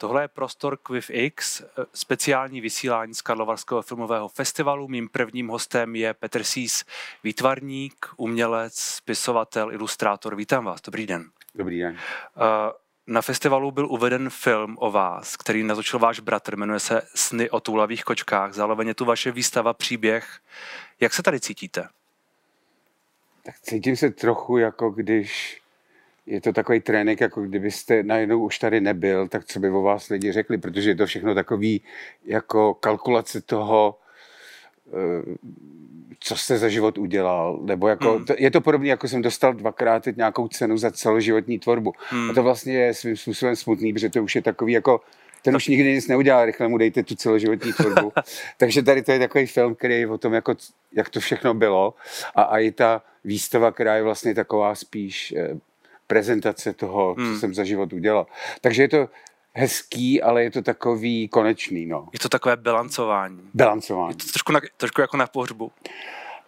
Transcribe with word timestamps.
Tohle 0.00 0.22
je 0.22 0.28
prostor 0.28 0.76
Quiv 0.76 1.10
X, 1.10 1.62
speciální 1.94 2.60
vysílání 2.60 3.14
z 3.14 3.22
Karlovarského 3.22 3.82
filmového 3.82 4.28
festivalu. 4.28 4.88
Mým 4.88 5.08
prvním 5.08 5.48
hostem 5.48 5.96
je 5.96 6.14
Petr 6.14 6.44
Sís, 6.44 6.84
výtvarník, 7.24 8.06
umělec, 8.16 8.74
spisovatel, 8.74 9.72
ilustrátor. 9.72 10.36
Vítám 10.36 10.64
vás, 10.64 10.80
dobrý 10.80 11.06
den. 11.06 11.30
Dobrý 11.54 11.78
den. 11.78 11.98
Na 13.06 13.22
festivalu 13.22 13.70
byl 13.70 13.86
uveden 13.86 14.30
film 14.30 14.76
o 14.80 14.90
vás, 14.90 15.36
který 15.36 15.62
natočil 15.62 15.98
váš 15.98 16.20
bratr, 16.20 16.56
jmenuje 16.56 16.80
se 16.80 17.02
Sny 17.14 17.50
o 17.50 17.60
toulavých 17.60 18.04
kočkách. 18.04 18.52
Zároveň 18.52 18.88
je 18.88 18.94
tu 18.94 19.04
vaše 19.04 19.32
výstava 19.32 19.72
Příběh. 19.72 20.40
Jak 21.00 21.14
se 21.14 21.22
tady 21.22 21.40
cítíte? 21.40 21.88
Tak 23.42 23.60
cítím 23.60 23.96
se 23.96 24.10
trochu 24.10 24.58
jako 24.58 24.90
když 24.90 25.60
je 26.30 26.40
to 26.40 26.52
takový 26.52 26.80
trénink, 26.80 27.20
jako 27.20 27.42
kdybyste 27.42 28.02
najednou 28.02 28.44
už 28.44 28.58
tady 28.58 28.80
nebyl, 28.80 29.28
tak 29.28 29.44
co 29.44 29.60
by 29.60 29.70
o 29.70 29.82
vás 29.82 30.08
lidi 30.08 30.32
řekli, 30.32 30.58
protože 30.58 30.90
je 30.90 30.96
to 30.96 31.06
všechno 31.06 31.34
takový 31.34 31.82
jako 32.24 32.74
kalkulace 32.74 33.40
toho, 33.40 33.98
eh, 34.88 35.36
co 36.20 36.36
jste 36.36 36.58
za 36.58 36.68
život 36.68 36.98
udělal, 36.98 37.60
nebo 37.62 37.88
jako, 37.88 38.12
hmm. 38.12 38.24
to, 38.24 38.34
je 38.38 38.50
to 38.50 38.60
podobné, 38.60 38.88
jako 38.88 39.08
jsem 39.08 39.22
dostal 39.22 39.54
dvakrát 39.54 40.02
teď 40.02 40.16
nějakou 40.16 40.48
cenu 40.48 40.78
za 40.78 40.90
celoživotní 40.90 41.58
tvorbu. 41.58 41.92
Hmm. 42.08 42.30
A 42.30 42.34
to 42.34 42.42
vlastně 42.42 42.74
je 42.74 42.94
svým 42.94 43.16
způsobem 43.16 43.56
smutný, 43.56 43.92
protože 43.92 44.08
to 44.08 44.22
už 44.22 44.36
je 44.36 44.42
takový 44.42 44.72
jako, 44.72 45.00
ten 45.42 45.56
už 45.56 45.68
nikdy 45.68 45.94
nic 45.94 46.08
neudělá, 46.08 46.44
rychle 46.44 46.68
mu 46.68 46.78
dejte 46.78 47.02
tu 47.02 47.14
celoživotní 47.14 47.72
tvorbu. 47.72 48.12
Takže 48.56 48.82
tady 48.82 49.02
to 49.02 49.12
je 49.12 49.18
takový 49.18 49.46
film, 49.46 49.74
který 49.74 50.00
je 50.00 50.08
o 50.08 50.18
tom, 50.18 50.34
jako, 50.34 50.54
jak 50.92 51.08
to 51.08 51.20
všechno 51.20 51.54
bylo. 51.54 51.94
A, 52.34 52.42
a 52.42 52.58
i 52.58 52.70
ta 52.70 53.02
výstava, 53.24 53.72
která 53.72 53.96
je 53.96 54.02
vlastně 54.02 54.34
taková 54.34 54.74
spíš 54.74 55.34
eh, 55.36 55.58
prezentace 56.10 56.72
toho, 56.72 57.14
hmm. 57.14 57.34
co 57.34 57.40
jsem 57.40 57.54
za 57.54 57.64
život 57.64 57.92
udělal. 57.92 58.26
Takže 58.60 58.82
je 58.82 58.88
to 58.88 59.08
hezký, 59.52 60.22
ale 60.22 60.42
je 60.42 60.50
to 60.50 60.62
takový 60.62 61.28
konečný. 61.28 61.86
No. 61.86 62.08
Je 62.12 62.18
to 62.18 62.28
takové 62.28 62.56
bilancování. 62.56 63.40
Bilancování. 63.54 64.10
Je 64.10 64.26
to 64.26 64.32
trošku, 64.32 64.52
na, 64.52 64.60
trošku 64.76 65.00
jako 65.00 65.16
na 65.16 65.26
pohřbu. 65.26 65.70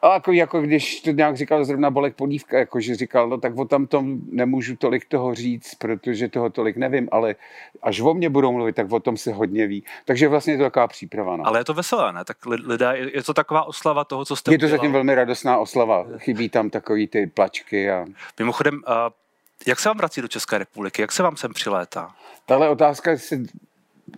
A 0.02 0.14
jako, 0.14 0.32
jako 0.32 0.60
když 0.60 1.00
to 1.00 1.10
nějak 1.10 1.36
říkal 1.36 1.64
zrovna 1.64 1.90
Bolek 1.90 2.16
Podívka, 2.16 2.58
jako 2.58 2.80
že 2.80 2.94
říkal, 2.94 3.28
no 3.28 3.38
tak 3.38 3.56
o 3.56 3.64
tam 3.64 3.86
tom 3.86 4.18
nemůžu 4.30 4.76
tolik 4.76 5.04
toho 5.08 5.34
říct, 5.34 5.74
protože 5.74 6.28
toho 6.28 6.50
tolik 6.50 6.76
nevím, 6.76 7.08
ale 7.12 7.34
až 7.82 8.00
o 8.00 8.14
mě 8.14 8.30
budou 8.30 8.52
mluvit, 8.52 8.76
tak 8.76 8.92
o 8.92 9.00
tom 9.00 9.16
se 9.16 9.32
hodně 9.32 9.66
ví. 9.66 9.84
Takže 10.04 10.28
vlastně 10.28 10.52
je 10.52 10.56
to 10.56 10.64
taková 10.64 10.86
příprava. 10.86 11.36
No. 11.36 11.46
Ale 11.46 11.60
je 11.60 11.64
to 11.64 11.74
veselé, 11.74 12.12
ne? 12.12 12.24
Tak 12.24 12.36
lidé, 12.46 12.94
je 13.14 13.22
to 13.22 13.34
taková 13.34 13.62
oslava 13.62 14.04
toho, 14.04 14.24
co 14.24 14.36
jste 14.36 14.52
Je 14.52 14.58
to 14.58 14.66
udělal. 14.66 14.78
zatím 14.78 14.92
velmi 14.92 15.14
radostná 15.14 15.58
oslava. 15.58 16.06
Chybí 16.18 16.48
tam 16.48 16.70
takový 16.70 17.06
ty 17.06 17.26
plačky. 17.26 17.90
A... 17.90 18.06
Mimochodem, 18.38 18.80
jak 19.66 19.80
se 19.80 19.88
vám 19.88 19.98
vrací 19.98 20.22
do 20.22 20.28
České 20.28 20.58
republiky? 20.58 21.02
Jak 21.02 21.12
se 21.12 21.22
vám 21.22 21.36
sem 21.36 21.52
přilétá? 21.52 22.14
Tahle 22.46 22.68
otázka 22.68 23.16
se 23.16 23.36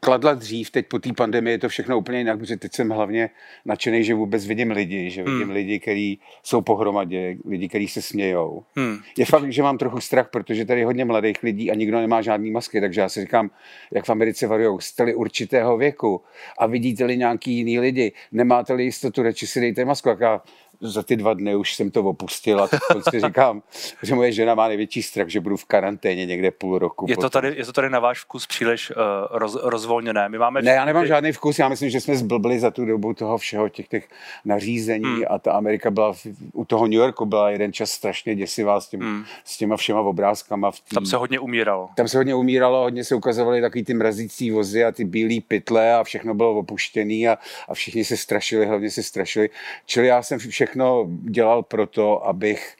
kladla 0.00 0.34
dřív, 0.34 0.70
teď 0.70 0.86
po 0.88 0.98
té 0.98 1.12
pandemii 1.12 1.54
je 1.54 1.58
to 1.58 1.68
všechno 1.68 1.98
úplně 1.98 2.18
jinak, 2.18 2.38
protože 2.38 2.56
teď 2.56 2.72
jsem 2.74 2.90
hlavně 2.90 3.30
nadšený, 3.64 4.04
že 4.04 4.14
vůbec 4.14 4.46
vidím 4.46 4.70
lidi, 4.70 5.10
že 5.10 5.22
vidím 5.22 5.42
hmm. 5.42 5.50
lidi, 5.50 5.80
kteří 5.80 6.20
jsou 6.42 6.60
pohromadě, 6.60 7.36
lidi, 7.48 7.68
kteří 7.68 7.88
se 7.88 8.02
smějou. 8.02 8.64
Hmm. 8.76 8.98
Je 9.18 9.24
fakt, 9.26 9.52
že 9.52 9.62
mám 9.62 9.78
trochu 9.78 10.00
strach, 10.00 10.28
protože 10.30 10.64
tady 10.64 10.80
je 10.80 10.86
hodně 10.86 11.04
mladých 11.04 11.42
lidí 11.42 11.70
a 11.70 11.74
nikdo 11.74 12.00
nemá 12.00 12.22
žádný 12.22 12.50
masky, 12.50 12.80
takže 12.80 13.00
já 13.00 13.08
si 13.08 13.20
říkám, 13.20 13.50
jak 13.92 14.04
v 14.04 14.10
Americe 14.10 14.46
varujou, 14.46 14.80
jste 14.80 15.14
určitého 15.14 15.76
věku 15.76 16.22
a 16.58 16.66
vidíte-li 16.66 17.16
nějaký 17.16 17.52
jiný 17.52 17.80
lidi, 17.80 18.12
nemáte-li 18.32 18.84
jistotu, 18.84 19.22
radši 19.22 19.46
si 19.46 19.60
dejte 19.60 19.84
masku. 19.84 20.08
Jak 20.08 20.20
já 20.20 20.40
za 20.84 21.02
ty 21.02 21.16
dva 21.16 21.34
dny 21.34 21.56
už 21.56 21.74
jsem 21.74 21.90
to 21.90 22.00
opustil 22.02 22.60
a 22.62 22.68
si 23.10 23.20
říkám, 23.20 23.62
že 24.02 24.14
moje 24.14 24.32
žena 24.32 24.54
má 24.54 24.68
největší 24.68 25.02
strach, 25.02 25.28
že 25.28 25.40
budu 25.40 25.56
v 25.56 25.64
karanténě 25.64 26.26
někde 26.26 26.50
půl 26.50 26.78
roku. 26.78 27.06
Je 27.08 27.16
to, 27.16 27.30
tady, 27.30 27.54
je 27.56 27.64
to 27.64 27.72
tady 27.72 27.90
na 27.90 28.00
váš 28.00 28.20
vkus 28.20 28.46
příliš 28.46 28.90
uh, 28.90 28.96
roz, 29.30 29.56
rozvolněné? 29.62 30.28
My 30.28 30.38
máme 30.38 30.62
ne, 30.62 30.70
já 30.70 30.84
nemám 30.84 31.02
ty... 31.02 31.08
žádný 31.08 31.32
vkus, 31.32 31.58
já 31.58 31.68
myslím, 31.68 31.90
že 31.90 32.00
jsme 32.00 32.16
zblbli 32.16 32.58
za 32.58 32.70
tu 32.70 32.84
dobu 32.84 33.14
toho 33.14 33.38
všeho, 33.38 33.68
těch, 33.68 33.88
těch 33.88 34.08
nařízení 34.44 35.14
hmm. 35.14 35.24
a 35.30 35.38
ta 35.38 35.52
Amerika 35.52 35.90
byla, 35.90 36.12
v, 36.12 36.26
u 36.52 36.64
toho 36.64 36.84
New 36.84 36.98
Yorku 36.98 37.26
byla 37.26 37.50
jeden 37.50 37.72
čas 37.72 37.90
strašně 37.90 38.34
děsivá 38.34 38.80
s, 38.80 38.88
tím, 38.88 39.00
hmm. 39.00 39.24
s 39.44 39.58
těma 39.58 39.76
všema 39.76 40.00
obrázkama. 40.00 40.70
V 40.70 40.80
tý... 40.80 40.94
Tam 40.94 41.06
se 41.06 41.16
hodně 41.16 41.38
umíralo. 41.38 41.88
Tam 41.96 42.08
se 42.08 42.16
hodně 42.16 42.34
umíralo, 42.34 42.82
hodně 42.82 43.04
se 43.04 43.14
ukazovaly 43.14 43.60
takový 43.60 43.84
ty 43.84 43.94
mrazící 43.94 44.50
vozy 44.50 44.84
a 44.84 44.92
ty 44.92 45.04
bílé 45.04 45.40
pytle 45.48 45.94
a 45.94 46.04
všechno 46.04 46.34
bylo 46.34 46.54
opuštěné 46.54 47.28
a, 47.28 47.38
a 47.68 47.74
všichni 47.74 48.04
se 48.04 48.16
strašili, 48.16 48.66
hlavně 48.66 48.90
se 48.90 49.02
strašili. 49.02 49.50
Čili 49.86 50.06
já 50.06 50.22
jsem 50.22 50.38
všechno 50.38 50.73
všechno 50.74 51.06
dělal 51.30 51.62
proto, 51.62 52.26
abych 52.26 52.76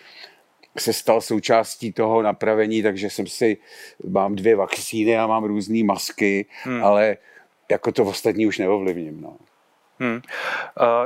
se 0.79 0.93
stal 0.93 1.21
součástí 1.21 1.93
toho 1.93 2.23
napravení, 2.23 2.83
takže 2.83 3.11
jsem 3.11 3.27
si, 3.27 3.57
mám 4.09 4.35
dvě 4.35 4.57
vakcíny 4.57 5.19
a 5.19 5.27
mám 5.27 5.45
různé 5.45 5.85
masky, 5.85 6.47
hmm. 6.65 6.85
ale 6.85 7.17
jako 7.71 7.93
to 7.93 8.05
ostatní 8.05 8.47
už 8.47 8.59
neovlivním. 8.59 9.21
No. 9.21 9.37
Hmm. 9.99 10.15
Uh, 10.15 10.21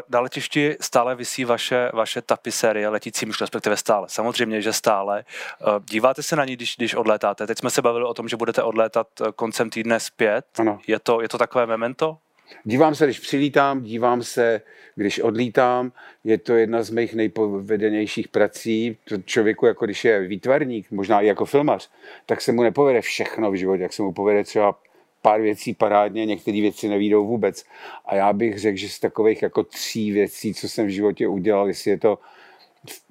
na 0.08 0.20
letišti 0.20 0.76
stále 0.80 1.14
vysí 1.14 1.44
vaše, 1.44 1.90
vaše 1.94 2.22
tapisérie 2.22 2.88
letící 2.88 3.26
myš, 3.26 3.40
respektive 3.40 3.76
stále. 3.76 4.08
Samozřejmě, 4.08 4.62
že 4.62 4.72
stále. 4.72 5.24
Uh, 5.60 5.84
díváte 5.90 6.22
se 6.22 6.36
na 6.36 6.44
ní, 6.44 6.56
když, 6.56 6.76
když 6.76 6.94
odlétáte? 6.94 7.46
Teď 7.46 7.58
jsme 7.58 7.70
se 7.70 7.82
bavili 7.82 8.04
o 8.04 8.14
tom, 8.14 8.28
že 8.28 8.36
budete 8.36 8.62
odlétat 8.62 9.06
koncem 9.36 9.70
týdne 9.70 10.00
zpět. 10.00 10.44
Ano. 10.58 10.78
Je, 10.86 10.98
to, 10.98 11.20
je 11.20 11.28
to 11.28 11.38
takové 11.38 11.66
memento? 11.66 12.18
Dívám 12.64 12.94
se, 12.94 13.04
když 13.04 13.20
přilítám, 13.20 13.82
dívám 13.82 14.22
se, 14.22 14.60
když 14.94 15.20
odlítám. 15.20 15.92
Je 16.24 16.38
to 16.38 16.56
jedna 16.56 16.82
z 16.82 16.90
mých 16.90 17.14
nejpovedenějších 17.14 18.28
prací. 18.28 18.96
To 19.04 19.16
člověku, 19.22 19.66
jako 19.66 19.84
když 19.84 20.04
je 20.04 20.20
výtvarník, 20.20 20.90
možná 20.90 21.20
i 21.20 21.26
jako 21.26 21.44
filmař, 21.44 21.90
tak 22.26 22.40
se 22.40 22.52
mu 22.52 22.62
nepovede 22.62 23.00
všechno 23.00 23.50
v 23.50 23.54
životě, 23.54 23.82
jak 23.82 23.92
se 23.92 24.02
mu 24.02 24.12
povede 24.12 24.44
třeba 24.44 24.78
pár 25.22 25.40
věcí 25.40 25.74
parádně, 25.74 26.26
některé 26.26 26.60
věci 26.60 26.88
nevídou 26.88 27.26
vůbec. 27.26 27.64
A 28.06 28.14
já 28.14 28.32
bych 28.32 28.58
řekl, 28.58 28.78
že 28.78 28.88
z 28.88 29.00
takových 29.00 29.42
jako 29.42 29.62
tří 29.62 30.12
věcí, 30.12 30.54
co 30.54 30.68
jsem 30.68 30.86
v 30.86 30.90
životě 30.90 31.28
udělal, 31.28 31.68
jestli 31.68 31.90
je 31.90 31.98
to 31.98 32.18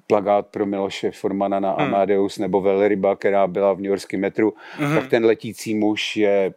plagát 0.06 0.46
pro 0.46 0.66
Miloše 0.66 1.10
Formana 1.10 1.60
na 1.60 1.72
hmm. 1.72 1.94
Amadeus 1.94 2.38
nebo 2.38 2.60
Velryba, 2.60 3.16
která 3.16 3.46
byla 3.46 3.72
v 3.72 3.76
New 3.76 3.86
Yorkském 3.86 4.20
metru, 4.20 4.54
hmm. 4.72 4.94
tak 4.94 5.10
ten 5.10 5.24
letící 5.24 5.74
muž 5.74 6.16
je 6.16 6.54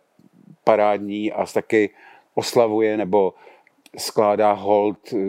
parádní 0.63 1.31
a 1.31 1.45
taky 1.45 1.89
oslavuje 2.35 2.97
nebo 2.97 3.33
skládá 3.97 4.51
hold 4.51 5.13
uh, 5.13 5.19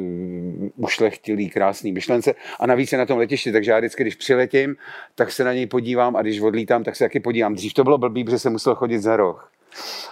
ušlechtilý, 0.76 1.50
krásný 1.50 1.92
myšlence 1.92 2.34
a 2.60 2.66
navíc 2.66 2.92
je 2.92 2.98
na 2.98 3.06
tom 3.06 3.18
letišti, 3.18 3.52
takže 3.52 3.70
já 3.70 3.78
vždycky, 3.78 4.02
když 4.02 4.14
přiletím, 4.14 4.76
tak 5.14 5.32
se 5.32 5.44
na 5.44 5.52
něj 5.52 5.66
podívám 5.66 6.16
a 6.16 6.22
když 6.22 6.40
odlítám, 6.40 6.84
tak 6.84 6.96
se 6.96 7.04
taky 7.04 7.20
podívám. 7.20 7.54
Dřív 7.54 7.74
to 7.74 7.84
bylo 7.84 7.98
blbý, 7.98 8.24
protože 8.24 8.38
jsem 8.38 8.52
musel 8.52 8.74
chodit 8.74 8.98
za 8.98 9.16
roh. 9.16 9.52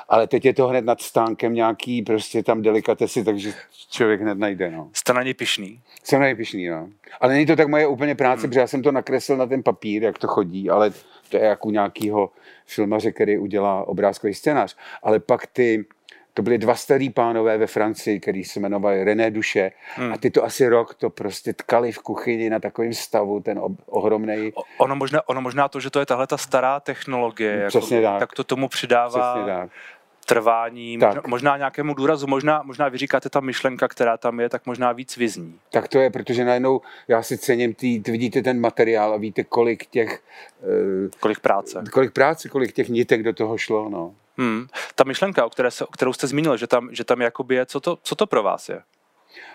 Ale 0.09 0.27
teď 0.27 0.45
je 0.45 0.55
to 0.55 0.67
hned 0.67 0.85
nad 0.85 1.01
stánkem 1.01 1.55
nějaký 1.55 2.03
prostě 2.03 2.43
tam 2.43 2.63
delikatesy, 2.63 3.25
takže 3.25 3.53
člověk 3.91 4.21
hned 4.21 4.39
najde. 4.39 4.71
No. 4.71 4.91
Jste 4.93 5.13
na 5.13 5.23
něj 5.23 5.35
pišný? 5.35 5.81
Jsem 6.05 6.21
na 6.21 6.27
něj 6.27 6.35
pišný, 6.35 6.69
no. 6.69 6.89
Ale 7.21 7.33
není 7.33 7.47
to 7.47 7.57
tak 7.57 7.69
moje 7.69 7.87
úplně 7.87 8.15
práce, 8.15 8.41
hmm. 8.41 8.51
protože 8.51 8.61
já 8.61 8.67
jsem 8.67 8.83
to 8.83 8.93
nakreslil 8.93 9.39
na 9.39 9.47
ten 9.47 9.63
papír, 9.63 10.03
jak 10.03 10.19
to 10.19 10.27
chodí, 10.27 10.71
ale 10.71 10.93
to 11.29 11.37
je 11.37 11.43
jako 11.43 11.71
nějakýho 11.71 12.31
filmaře, 12.67 13.13
který 13.13 13.39
udělá 13.39 13.89
obrázkový 13.89 14.35
scénář. 14.35 14.77
Ale 15.03 15.21
pak 15.21 15.47
ty 15.47 15.85
to 16.35 16.43
byli 16.43 16.59
dva 16.59 16.75
starý 16.75 17.11
pánové 17.11 17.59
ve 17.59 17.67
Francii, 17.67 18.21
který 18.21 18.45
se 18.45 18.61
jmenovali 18.61 19.05
René 19.05 19.31
Duše 19.31 19.73
hmm. 19.95 20.13
a 20.13 20.17
ty 20.17 20.31
to 20.31 20.45
asi 20.45 20.69
rok 20.69 20.95
to 20.95 21.11
prostě 21.11 21.53
tkali 21.53 21.93
v 21.93 21.99
kuchyni 21.99 22.51
na 22.51 22.59
takovém 22.59 22.95
stavu, 22.95 23.41
ten 23.41 23.61
ohromný. 23.87 24.53
Ono 24.79 24.97
možná, 24.97 25.29
ono 25.29 25.41
možná 25.41 25.69
to, 25.69 25.81
že 25.81 25.91
to 25.91 26.01
je 26.01 26.07
tahle 26.07 26.27
ta 26.27 26.37
stará 26.37 26.81
technologie, 26.81 27.65
Přesně 27.69 27.97
jako, 27.97 28.13
tak. 28.13 28.19
tak 28.21 28.33
to 28.33 28.45
tomu 28.45 28.69
přidává 28.69 29.35
Přesně 29.35 29.53
tak 29.53 29.71
trvání, 30.27 30.99
tak. 30.99 31.09
možná, 31.09 31.23
možná 31.27 31.57
nějakému 31.57 31.95
důrazu, 31.95 32.27
možná, 32.27 32.63
možná 32.63 32.89
vy 32.89 32.99
říkáte 32.99 33.29
ta 33.29 33.41
myšlenka, 33.41 33.89
která 33.89 34.17
tam 34.17 34.41
je, 34.41 34.49
tak 34.49 34.67
možná 34.67 34.93
víc 34.93 35.17
vyzní. 35.17 35.59
Tak 35.71 35.89
to 35.89 35.99
je, 35.99 36.11
protože 36.11 36.45
najednou 36.45 36.81
já 37.09 37.23
si 37.23 37.39
cením, 37.39 37.75
tý, 37.75 37.99
vidíte 37.99 38.43
ten 38.43 38.61
materiál 38.61 39.15
a 39.15 39.17
víte, 39.17 39.45
kolik 39.45 39.87
těch... 39.87 40.23
Uh, 40.63 41.11
kolik 41.21 41.41
práce. 41.41 41.83
Kolik 41.93 42.13
práce, 42.13 42.49
kolik 42.49 42.73
těch 42.73 42.89
nitek 42.89 43.23
do 43.23 43.33
toho 43.33 43.59
šlo, 43.59 43.89
no. 43.89 44.15
Hmm. 44.41 44.67
Ta 44.95 45.05
myšlenka, 45.05 45.47
o, 45.47 45.51
které 45.51 45.71
se, 45.71 45.85
o 45.85 45.91
kterou 45.91 46.13
jste 46.13 46.27
zmínil, 46.27 46.57
že 46.57 46.67
tam, 46.67 46.89
že 46.93 47.05
tam 47.05 47.21
jakoby 47.21 47.55
je, 47.55 47.67
co 47.67 47.81
to, 47.81 47.99
co 48.03 48.15
to 48.15 48.27
pro 48.27 48.43
vás 48.43 48.69
je? 48.69 48.81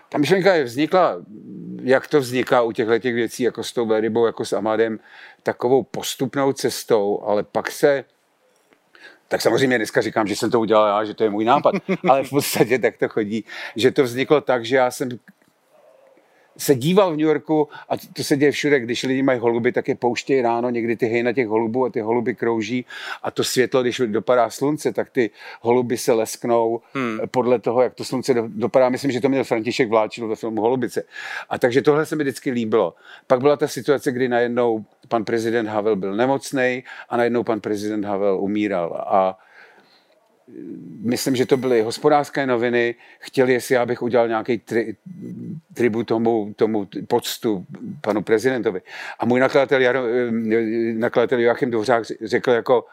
Ta 0.10 0.18
myšlenka 0.18 0.54
je 0.54 0.64
vznikla, 0.64 1.16
jak 1.82 2.08
to 2.08 2.20
vzniká 2.20 2.62
u 2.62 2.72
těchto 2.72 3.00
těch 3.00 3.16
věcí, 3.16 3.44
jako 3.44 3.64
s 3.64 3.74
tou 3.74 4.00
rybou, 4.00 4.26
jako 4.26 4.46
s 4.46 4.54
Amadem, 4.54 5.00
takovou 5.44 5.84
postupnou 5.84 6.54
cestou, 6.54 7.24
ale 7.26 7.44
pak 7.44 7.72
se 7.72 8.06
tak 9.28 9.42
samozřejmě 9.42 9.78
dneska 9.78 10.02
říkám, 10.02 10.28
že 10.28 10.36
jsem 10.36 10.52
to 10.52 10.60
udělal 10.60 10.88
já, 10.88 11.06
že 11.06 11.14
to 11.14 11.24
je 11.24 11.30
můj 11.30 11.46
nápad, 11.46 11.76
ale 12.10 12.24
v 12.24 12.30
podstatě 12.30 12.80
tak 12.80 12.98
to 12.98 13.10
chodí, 13.10 13.46
že 13.76 13.92
to 13.92 14.04
vzniklo 14.04 14.42
tak, 14.42 14.66
že 14.66 14.76
já 14.76 14.92
jsem 14.92 15.10
se 16.58 16.76
díval 16.76 17.14
v 17.14 17.18
New 17.18 17.28
Yorku 17.28 17.68
a 17.90 17.98
to 17.98 18.24
se 18.24 18.38
děje 18.38 18.52
všude, 18.52 18.80
když 18.80 19.04
lidi 19.04 19.24
mají 19.24 19.40
holuby, 19.40 19.72
tak 19.72 19.88
je 19.88 19.96
pouštějí 19.96 20.42
ráno, 20.42 20.70
někdy 20.70 20.96
ty 20.96 21.06
hejna 21.06 21.34
těch 21.34 21.48
holubů 21.48 21.86
a 21.86 21.90
ty 21.90 22.02
holuby 22.02 22.36
krouží 22.36 22.86
a 23.24 23.32
to 23.32 23.44
světlo, 23.44 23.82
když 23.82 24.02
dopadá 24.06 24.50
slunce, 24.50 24.94
tak 24.94 25.10
ty 25.10 25.30
holuby 25.62 25.98
se 25.98 26.14
lesknou 26.14 26.82
hmm. 26.94 27.20
podle 27.32 27.60
toho, 27.60 27.82
jak 27.82 27.94
to 27.94 28.04
slunce 28.04 28.34
dopadá. 28.48 28.90
Myslím, 28.90 29.12
že 29.12 29.22
to 29.22 29.30
měl 29.30 29.44
František 29.44 29.90
Vláčil 29.90 30.28
ve 30.28 30.36
filmu 30.36 30.62
Holubice. 30.62 31.04
A 31.50 31.58
takže 31.58 31.82
tohle 31.82 32.06
se 32.06 32.16
mi 32.16 32.24
vždycky 32.24 32.52
líbilo. 32.52 32.94
Pak 33.28 33.40
byla 33.40 33.58
ta 33.58 33.68
situace, 33.68 34.12
kdy 34.12 34.28
najednou 34.28 34.86
pan 35.08 35.26
prezident 35.26 35.68
Havel 35.68 35.96
byl 35.96 36.16
nemocný 36.16 36.84
a 37.10 37.18
najednou 37.18 37.44
pan 37.44 37.62
prezident 37.62 38.06
Havel 38.06 38.40
umíral. 38.40 39.06
A 39.08 39.38
myslím, 41.02 41.36
že 41.36 41.46
to 41.46 41.58
byly 41.58 41.82
hospodářské 41.82 42.46
noviny, 42.46 42.96
chtěli, 43.20 43.54
jestli 43.54 43.76
já 43.76 43.86
bych 43.86 44.02
udělal 44.02 44.28
nějaký 44.28 44.58
tri, 44.58 44.96
tribut 45.74 46.08
tomu, 46.08 46.54
tomu 46.56 46.88
poctu 47.08 47.66
panu 48.02 48.22
prezidentovi. 48.22 48.82
A 49.20 49.26
můj 49.26 49.40
nakladatel, 49.40 49.82
Jaro, 49.82 50.04
eh, 50.06 50.32
nakladatel 50.94 51.40
Joachim 51.40 51.72
Dvořák 51.72 52.04
řekl 52.22 52.52
jako, 52.52 52.86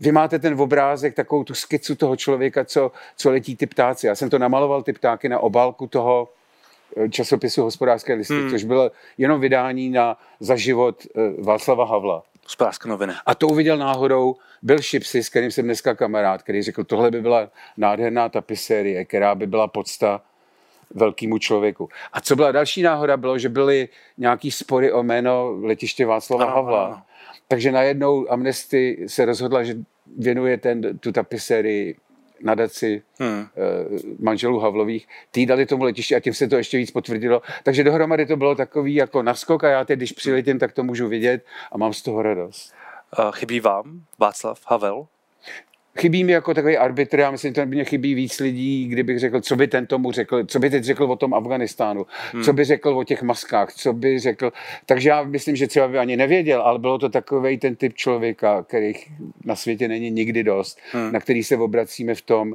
vy 0.00 0.12
máte 0.12 0.38
ten 0.38 0.60
obrázek, 0.60 1.14
takovou 1.14 1.44
tu 1.44 1.54
skicu 1.54 1.94
toho 1.94 2.16
člověka, 2.16 2.64
co, 2.64 2.92
co 3.16 3.30
letí 3.30 3.56
ty 3.56 3.66
ptáci. 3.66 4.06
Já 4.06 4.14
jsem 4.14 4.30
to 4.30 4.38
namaloval, 4.38 4.82
ty 4.82 4.92
ptáky, 4.92 5.28
na 5.28 5.38
obálku 5.38 5.86
toho 5.86 6.28
eh, 6.96 7.08
časopisu 7.08 7.62
Hospodářské 7.62 8.14
listy, 8.14 8.34
hmm. 8.34 8.50
což 8.50 8.64
bylo 8.64 8.90
jenom 9.18 9.40
vydání 9.40 9.90
na 9.90 10.16
za 10.40 10.56
život 10.56 11.06
eh, 11.16 11.42
Václava 11.42 11.84
Havla. 11.84 12.22
Hospodářské 12.44 12.88
noviny. 12.88 13.12
A 13.26 13.34
to 13.34 13.48
uviděl 13.48 13.78
náhodou 13.78 14.36
Bill 14.62 14.78
Shipsy, 14.78 15.22
s 15.22 15.28
kterým 15.28 15.50
jsem 15.50 15.64
dneska 15.64 15.94
kamarád, 15.94 16.42
který 16.42 16.62
řekl, 16.62 16.84
tohle 16.84 17.10
by 17.10 17.20
byla 17.20 17.50
nádherná 17.76 18.28
tapisérie, 18.28 19.04
která 19.04 19.34
by 19.34 19.46
byla 19.46 19.68
podsta 19.68 20.22
velkému 20.94 21.38
člověku. 21.38 21.88
A 22.12 22.20
co 22.20 22.36
byla 22.36 22.52
další 22.52 22.82
náhoda, 22.82 23.16
bylo, 23.16 23.38
že 23.38 23.48
byly 23.48 23.88
nějaký 24.18 24.50
spory 24.50 24.92
o 24.92 25.02
jméno 25.02 25.58
letiště 25.62 26.06
Václava 26.06 26.44
ano, 26.44 26.54
Havla. 26.54 26.86
Ano. 26.86 27.02
Takže 27.48 27.72
najednou 27.72 28.32
Amnesty 28.32 29.04
se 29.06 29.24
rozhodla, 29.24 29.62
že 29.62 29.74
věnuje 30.18 30.58
ten, 30.58 30.98
tu 30.98 31.12
tapisérii 31.12 31.96
nadaci 32.42 33.02
hmm. 33.20 33.46
manželů 34.18 34.58
Havlových, 34.58 35.08
tý 35.30 35.46
dali 35.46 35.66
tomu 35.66 35.84
letišti 35.84 36.16
a 36.16 36.20
tím 36.20 36.34
se 36.34 36.48
to 36.48 36.56
ještě 36.56 36.76
víc 36.76 36.90
potvrdilo. 36.90 37.42
Takže 37.62 37.84
dohromady 37.84 38.26
to 38.26 38.36
bylo 38.36 38.54
takový 38.54 38.94
jako 38.94 39.22
naskok 39.22 39.64
a 39.64 39.68
já 39.68 39.84
teď, 39.84 39.96
když 39.96 40.12
přiletím, 40.12 40.58
tak 40.58 40.72
to 40.72 40.82
můžu 40.82 41.08
vidět 41.08 41.44
a 41.72 41.78
mám 41.78 41.92
z 41.92 42.02
toho 42.02 42.22
radost. 42.22 42.74
Chybí 43.30 43.60
vám 43.60 44.02
Václav 44.18 44.60
Havel? 44.66 45.06
Chybí 46.00 46.24
mi 46.24 46.32
jako 46.32 46.54
takový 46.54 46.76
arbitr, 46.76 47.18
já 47.18 47.30
myslím, 47.30 47.54
že 47.54 47.66
mě 47.66 47.84
chybí 47.84 48.14
víc 48.14 48.40
lidí, 48.40 48.88
kdybych 48.88 49.18
řekl, 49.18 49.40
co 49.40 49.56
by 49.56 49.68
ten 49.68 49.86
tomu 49.86 50.12
řekl, 50.12 50.44
co 50.44 50.58
by 50.58 50.70
teď 50.70 50.84
řekl 50.84 51.04
o 51.04 51.16
tom 51.16 51.34
Afganistánu, 51.34 52.06
hmm. 52.32 52.42
co 52.42 52.52
by 52.52 52.64
řekl 52.64 52.88
o 52.98 53.04
těch 53.04 53.22
maskách, 53.22 53.72
co 53.72 53.92
by 53.92 54.18
řekl. 54.18 54.52
Takže 54.86 55.08
já 55.08 55.22
myslím, 55.22 55.56
že 55.56 55.66
třeba 55.66 55.88
by 55.88 55.98
ani 55.98 56.16
nevěděl, 56.16 56.62
ale 56.62 56.78
bylo 56.78 56.98
to 56.98 57.08
takový 57.08 57.58
ten 57.58 57.76
typ 57.76 57.94
člověka, 57.94 58.62
kterých 58.62 59.12
na 59.44 59.56
světě 59.56 59.88
není 59.88 60.10
nikdy 60.10 60.44
dost, 60.44 60.78
hmm. 60.92 61.12
na 61.12 61.20
který 61.20 61.44
se 61.44 61.56
obracíme 61.56 62.14
v 62.14 62.22
tom, 62.22 62.54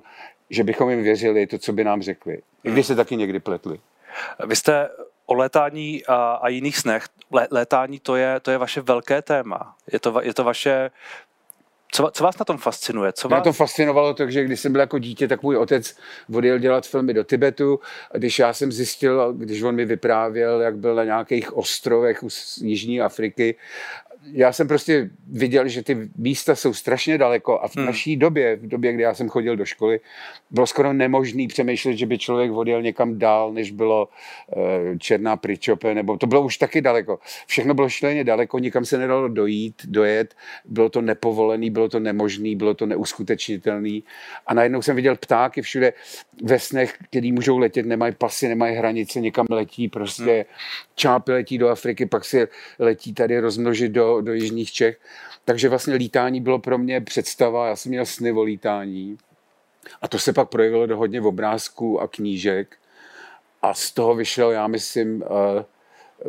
že 0.49 0.63
bychom 0.63 0.89
jim 0.89 1.03
věřili 1.03 1.47
to, 1.47 1.57
co 1.57 1.73
by 1.73 1.83
nám 1.83 2.01
řekli. 2.01 2.33
I 2.63 2.71
když 2.71 2.75
hmm. 2.75 2.83
se 2.83 2.95
taky 2.95 3.15
někdy 3.15 3.39
pletli. 3.39 3.79
Vy 4.47 4.55
jste 4.55 4.89
o 5.25 5.33
létání 5.33 6.05
a, 6.05 6.15
a 6.15 6.47
jiných 6.47 6.77
snech. 6.77 7.05
Lé, 7.31 7.47
létání 7.51 7.99
to 7.99 8.15
je, 8.15 8.39
to 8.39 8.51
je 8.51 8.57
vaše 8.57 8.81
velké 8.81 9.21
téma. 9.21 9.75
Je 9.93 9.99
to, 9.99 10.21
je 10.21 10.33
to 10.33 10.43
vaše 10.43 10.91
co, 11.95 12.11
co 12.13 12.23
vás 12.23 12.37
na 12.37 12.45
tom 12.45 12.57
fascinuje? 12.57 13.13
Co 13.13 13.29
vás... 13.29 13.37
Mě 13.37 13.43
to 13.43 13.53
fascinovalo 13.53 14.13
to, 14.13 14.29
že 14.29 14.43
když 14.43 14.59
jsem 14.59 14.71
byl 14.71 14.81
jako 14.81 14.99
dítě, 14.99 15.27
tak 15.27 15.43
můj 15.43 15.57
otec 15.57 15.97
odjel 16.33 16.59
dělat 16.59 16.87
filmy 16.87 17.13
do 17.13 17.23
Tibetu. 17.23 17.79
A 18.11 18.17
když 18.17 18.39
já 18.39 18.53
jsem 18.53 18.71
zjistil, 18.71 19.33
když 19.33 19.61
on 19.61 19.75
mi 19.75 19.85
vyprávěl, 19.85 20.61
jak 20.61 20.77
byl 20.77 20.95
na 20.95 21.03
nějakých 21.03 21.57
ostrovech 21.57 22.23
z 22.27 22.57
Jižní 22.57 23.01
Afriky 23.01 23.55
já 24.31 24.53
jsem 24.53 24.67
prostě 24.67 25.09
viděl, 25.27 25.67
že 25.67 25.83
ty 25.83 26.09
místa 26.17 26.55
jsou 26.55 26.73
strašně 26.73 27.17
daleko 27.17 27.59
a 27.59 27.67
v 27.67 27.75
hmm. 27.75 27.85
naší 27.85 28.17
době, 28.17 28.55
v 28.55 28.67
době, 28.67 28.93
kdy 28.93 29.03
já 29.03 29.13
jsem 29.13 29.29
chodil 29.29 29.55
do 29.55 29.65
školy, 29.65 29.99
bylo 30.51 30.67
skoro 30.67 30.93
nemožný 30.93 31.47
přemýšlet, 31.47 31.93
že 31.93 32.05
by 32.05 32.17
člověk 32.17 32.51
odjel 32.51 32.81
někam 32.81 33.19
dál, 33.19 33.53
než 33.53 33.71
bylo 33.71 34.09
uh, 34.55 34.97
Černá 34.97 35.37
Pričope, 35.37 35.93
nebo 35.93 36.17
to 36.17 36.27
bylo 36.27 36.41
už 36.41 36.57
taky 36.57 36.81
daleko. 36.81 37.19
Všechno 37.47 37.73
bylo 37.73 37.89
šíleně 37.89 38.23
daleko, 38.23 38.59
nikam 38.59 38.85
se 38.85 38.97
nedalo 38.97 39.27
dojít, 39.27 39.81
dojet, 39.85 40.35
bylo 40.65 40.89
to 40.89 41.01
nepovolený, 41.01 41.69
bylo 41.69 41.89
to 41.89 41.99
nemožný, 41.99 42.55
bylo 42.55 42.73
to 42.73 42.85
neuskutečnitelný 42.85 44.03
a 44.47 44.53
najednou 44.53 44.81
jsem 44.81 44.95
viděl 44.95 45.15
ptáky 45.15 45.61
všude 45.61 45.93
ve 46.43 46.59
snech, 46.59 46.93
který 47.09 47.31
můžou 47.31 47.57
letět, 47.57 47.85
nemají 47.85 48.13
pasy, 48.17 48.47
nemají 48.47 48.75
hranice, 48.75 49.21
někam 49.21 49.45
letí, 49.49 49.87
prostě 49.87 50.33
hmm. 50.33 50.43
čápy 50.95 51.31
letí 51.31 51.57
do 51.57 51.69
Afriky, 51.69 52.05
pak 52.05 52.25
si 52.25 52.47
letí 52.79 53.13
tady 53.13 53.39
rozmnožit 53.39 53.91
do 53.91 54.14
do, 54.21 54.33
jižních 54.33 54.71
Čech. 54.71 54.99
Takže 55.45 55.69
vlastně 55.69 55.93
lítání 55.93 56.41
bylo 56.41 56.59
pro 56.59 56.77
mě 56.77 57.01
představa, 57.01 57.67
já 57.67 57.75
jsem 57.75 57.89
měl 57.89 58.05
sny 58.05 58.31
o 58.31 58.43
lítání. 58.43 59.17
A 60.01 60.07
to 60.07 60.19
se 60.19 60.33
pak 60.33 60.49
projevilo 60.49 60.85
do 60.85 60.97
hodně 60.97 61.21
obrázků 61.21 62.01
a 62.01 62.07
knížek. 62.07 62.77
A 63.61 63.73
z 63.73 63.91
toho 63.91 64.15
vyšel, 64.15 64.51
já 64.51 64.67
myslím, 64.67 65.21
uh, 65.21 65.27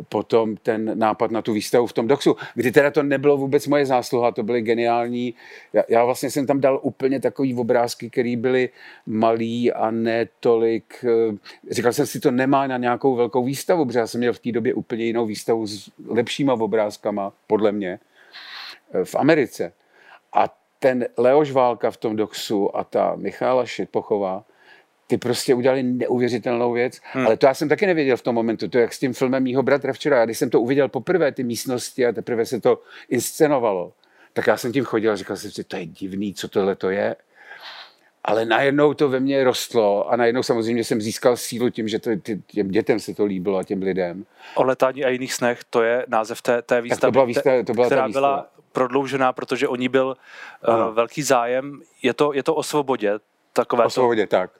potom 0.09 0.57
ten 0.57 0.99
nápad 0.99 1.31
na 1.31 1.41
tu 1.41 1.53
výstavu 1.53 1.87
v 1.87 1.93
tom 1.93 2.07
doxu, 2.07 2.35
kdy 2.55 2.71
teda 2.71 2.91
to 2.91 3.03
nebylo 3.03 3.37
vůbec 3.37 3.67
moje 3.67 3.85
zásluha, 3.85 4.31
to 4.31 4.43
byly 4.43 4.61
geniální. 4.61 5.33
Já, 5.73 5.83
já 5.89 6.05
vlastně 6.05 6.31
jsem 6.31 6.47
tam 6.47 6.61
dal 6.61 6.79
úplně 6.83 7.19
takový 7.19 7.55
obrázky, 7.55 8.09
které 8.09 8.35
byly 8.37 8.69
malý 9.05 9.73
a 9.73 9.91
ne 9.91 10.27
tolik. 10.39 11.05
Eh, 11.07 11.37
říkal 11.73 11.93
jsem 11.93 12.05
si, 12.05 12.19
to 12.19 12.31
nemá 12.31 12.67
na 12.67 12.77
nějakou 12.77 13.15
velkou 13.15 13.43
výstavu, 13.43 13.85
protože 13.85 13.99
já 13.99 14.07
jsem 14.07 14.19
měl 14.19 14.33
v 14.33 14.39
té 14.39 14.51
době 14.51 14.73
úplně 14.73 15.05
jinou 15.05 15.25
výstavu 15.25 15.67
s 15.67 15.91
lepšíma 16.07 16.53
obrázkama, 16.53 17.33
podle 17.47 17.71
mě, 17.71 17.99
eh, 18.93 19.05
v 19.05 19.15
Americe. 19.15 19.73
A 20.33 20.57
ten 20.79 21.07
Leoš 21.17 21.51
Válka 21.51 21.91
v 21.91 21.97
tom 21.97 22.15
doxu 22.15 22.77
a 22.77 22.83
ta 22.83 23.15
Michála 23.15 23.65
Šipochová, 23.65 24.43
ty 25.07 25.17
prostě 25.17 25.53
udělali 25.53 25.83
neuvěřitelnou 25.83 26.71
věc, 26.71 26.99
hmm. 27.13 27.25
ale 27.25 27.37
to 27.37 27.45
já 27.45 27.53
jsem 27.53 27.69
taky 27.69 27.87
nevěděl 27.87 28.17
v 28.17 28.21
tom 28.21 28.35
momentu, 28.35 28.67
to 28.67 28.77
jak 28.77 28.93
s 28.93 28.99
tím 28.99 29.13
filmem 29.13 29.43
mýho 29.43 29.63
bratra 29.63 29.93
včera, 29.93 30.25
když 30.25 30.37
jsem 30.37 30.49
to 30.49 30.61
uviděl 30.61 30.89
poprvé, 30.89 31.31
ty 31.31 31.43
místnosti 31.43 32.05
a 32.05 32.11
teprve 32.11 32.45
se 32.45 32.61
to 32.61 32.81
inscenovalo, 33.09 33.93
tak 34.33 34.47
já 34.47 34.57
jsem 34.57 34.71
tím 34.71 34.83
chodil 34.83 35.11
a 35.11 35.15
říkal 35.15 35.37
jsem 35.37 35.51
si, 35.51 35.63
to 35.63 35.75
je 35.75 35.85
divný, 35.85 36.33
co 36.33 36.47
tohle 36.47 36.75
to 36.75 36.89
je. 36.89 37.15
Ale 38.23 38.45
najednou 38.45 38.93
to 38.93 39.09
ve 39.09 39.19
mně 39.19 39.43
rostlo 39.43 40.09
a 40.09 40.15
najednou 40.15 40.43
samozřejmě 40.43 40.83
jsem 40.83 41.01
získal 41.01 41.37
sílu 41.37 41.69
tím, 41.69 41.87
že 41.87 41.99
to, 41.99 42.09
těm 42.47 42.67
dětem 42.67 42.99
se 42.99 43.13
to 43.13 43.25
líbilo 43.25 43.57
a 43.57 43.63
těm 43.63 43.81
lidem. 43.81 44.25
O 44.55 44.63
letání 44.63 45.05
a 45.05 45.09
jiných 45.09 45.33
snech, 45.33 45.59
to 45.69 45.83
je 45.83 46.05
název 46.07 46.41
té, 46.41 46.61
té 46.61 46.81
výstavy, 46.81 47.01
to 47.01 47.11
byla 47.11 47.25
výstava, 47.25 47.63
to 47.63 47.73
byla 47.73 47.85
která 47.85 48.01
ta 48.01 48.07
výstava. 48.07 48.27
byla 48.27 48.47
prodloužená, 48.71 49.33
protože 49.33 49.67
o 49.67 49.75
ní 49.75 49.89
byl 49.89 50.15
uh, 50.67 50.93
velký 50.93 51.21
zájem. 51.21 51.81
Je 52.01 52.13
to, 52.13 52.33
je 52.33 52.43
to 52.43 52.55
o 52.55 52.63
svobodě, 52.63 53.13
takové 53.53 53.85
o 53.85 53.89
svobodě, 53.89 54.27
tak. 54.27 54.51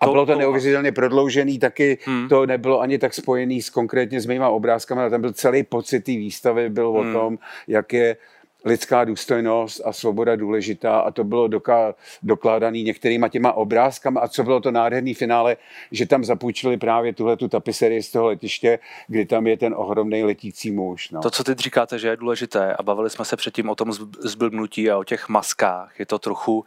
A 0.00 0.06
to, 0.06 0.12
bylo 0.12 0.26
to, 0.26 0.32
to 0.32 0.38
neuvěřitelně 0.38 0.92
prodloužený, 0.92 1.58
taky 1.58 1.98
hmm. 2.04 2.28
to 2.28 2.46
nebylo 2.46 2.80
ani 2.80 2.98
tak 2.98 3.14
spojený 3.14 3.62
s 3.62 3.70
konkrétně 3.70 4.20
s 4.20 4.26
mýma 4.26 4.48
obrázkami, 4.48 5.00
ale 5.00 5.10
tam 5.10 5.20
byl 5.20 5.32
celý 5.32 5.62
pocit 5.62 6.00
té 6.00 6.12
výstavy, 6.12 6.70
byl 6.70 6.92
hmm. 6.92 7.16
o 7.16 7.20
tom, 7.20 7.38
jak 7.68 7.92
je 7.92 8.16
lidská 8.64 9.04
důstojnost 9.04 9.80
a 9.84 9.92
svoboda 9.92 10.36
důležitá 10.36 11.00
a 11.00 11.10
to 11.10 11.24
bylo 11.24 11.48
doká, 11.48 11.94
dokládané 12.22 12.78
některýma 12.78 13.28
těma 13.28 13.52
obrázkama 13.52 14.20
a 14.20 14.28
co 14.28 14.42
bylo 14.42 14.60
to 14.60 14.70
nádherný 14.70 15.14
finále, 15.14 15.56
že 15.92 16.06
tam 16.06 16.24
zapůjčili 16.24 16.76
právě 16.76 17.12
tuhle 17.12 17.36
tu 17.36 17.48
tapiserii 17.48 18.02
z 18.02 18.10
toho 18.10 18.26
letiště, 18.26 18.78
kdy 19.06 19.26
tam 19.26 19.46
je 19.46 19.56
ten 19.56 19.74
ohromný 19.76 20.24
letící 20.24 20.70
muž. 20.70 21.10
No. 21.10 21.20
To, 21.20 21.30
co 21.30 21.44
teď 21.44 21.58
říkáte, 21.58 21.98
že 21.98 22.08
je 22.08 22.16
důležité 22.16 22.74
a 22.74 22.82
bavili 22.82 23.10
jsme 23.10 23.24
se 23.24 23.36
předtím 23.36 23.70
o 23.70 23.74
tom 23.74 23.92
zblbnutí 24.20 24.90
a 24.90 24.98
o 24.98 25.04
těch 25.04 25.28
maskách, 25.28 25.98
je 25.98 26.06
to 26.06 26.18
trochu, 26.18 26.64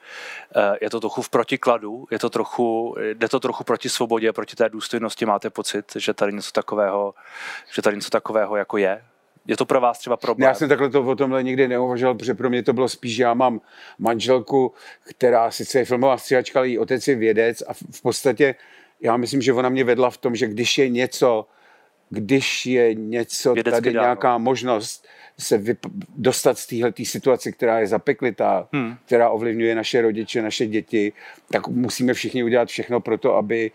eh, 0.56 0.78
je 0.82 0.90
to 0.90 1.00
trochu 1.00 1.22
v 1.22 1.30
protikladu, 1.30 2.08
je 2.12 2.20
to 2.20 2.30
trochu, 2.30 2.96
jde 3.14 3.30
to 3.30 3.40
trochu 3.40 3.64
proti 3.64 3.90
svobodě, 3.90 4.34
proti 4.34 4.56
té 4.56 4.70
důstojnosti, 4.70 5.26
máte 5.26 5.50
pocit, 5.50 5.86
že 5.96 6.14
tady 6.14 6.34
něco 6.34 6.52
takového, 6.52 7.14
že 7.76 7.82
tady 7.82 7.96
něco 7.96 8.10
takového 8.10 8.56
jako 8.56 8.78
je 8.78 9.02
je 9.48 9.58
to 9.58 9.66
pro 9.66 9.82
vás 9.82 10.00
třeba 10.00 10.18
problém? 10.18 10.48
Já 10.48 10.54
jsem 10.54 10.70
takhle 10.70 10.90
to 10.90 11.04
o 11.04 11.16
tomhle 11.16 11.44
nikdy 11.44 11.68
neuvažoval, 11.68 12.16
protože 12.16 12.34
pro 12.34 12.50
mě 12.50 12.64
to 12.64 12.74
bylo 12.74 12.90
spíš, 12.90 13.16
že 13.16 13.24
já 13.24 13.34
mám 13.34 13.62
manželku, 14.00 14.74
která 15.04 15.52
sice 15.52 15.80
je 15.80 15.86
filmová 15.86 16.18
stříhačka, 16.18 16.60
ale 16.60 16.68
její 16.68 16.80
otec 16.80 17.08
je 17.08 17.16
vědec 17.16 17.64
a 17.68 17.74
v 17.74 18.02
podstatě 18.02 18.56
já 19.02 19.18
myslím, 19.18 19.42
že 19.42 19.54
ona 19.54 19.70
mě 19.70 19.84
vedla 19.84 20.10
v 20.10 20.18
tom, 20.18 20.36
že 20.36 20.48
když 20.48 20.78
je 20.78 20.90
něco, 20.90 21.46
když 22.10 22.66
je 22.66 22.94
něco, 22.94 23.54
Vědecky 23.54 23.82
tady 23.82 23.94
dál. 23.94 24.04
nějaká 24.04 24.38
možnost 24.38 25.08
se 25.40 25.58
vyp- 25.58 25.92
dostat 26.18 26.58
z 26.58 26.68
téhle 26.68 26.94
situace, 27.04 27.52
která 27.52 27.80
je 27.80 27.88
zapeklitá, 27.88 28.68
hmm. 28.74 28.96
která 29.06 29.30
ovlivňuje 29.30 29.76
naše 29.76 30.02
rodiče, 30.02 30.42
naše 30.42 30.66
děti, 30.66 31.14
tak 31.52 31.68
musíme 31.68 32.14
všichni 32.14 32.44
udělat 32.44 32.70
všechno 32.70 33.00
pro 33.00 33.18
to, 33.18 33.36
aby 33.36 33.72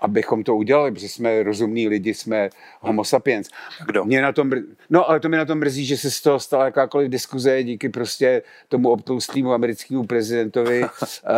abychom 0.00 0.44
to 0.44 0.56
udělali, 0.56 0.92
protože 0.92 1.08
jsme 1.08 1.42
rozumní 1.42 1.88
lidi, 1.88 2.14
jsme 2.14 2.50
homo 2.80 3.04
sapiens. 3.04 3.48
Kdo? 3.86 4.04
Mě 4.04 4.22
na 4.22 4.32
tom, 4.32 4.50
no 4.90 5.10
ale 5.10 5.20
to 5.20 5.28
mi 5.28 5.36
na 5.36 5.44
tom 5.44 5.58
mrzí, 5.58 5.86
že 5.86 5.96
se 5.96 6.10
z 6.10 6.20
toho 6.20 6.40
stala 6.40 6.64
jakákoliv 6.64 7.10
diskuze 7.10 7.62
díky 7.62 7.88
prostě 7.88 8.42
tomu 8.68 8.90
obtloustlému 8.90 9.52
americkému 9.52 10.04
prezidentovi 10.06 10.84
a, 10.84 10.88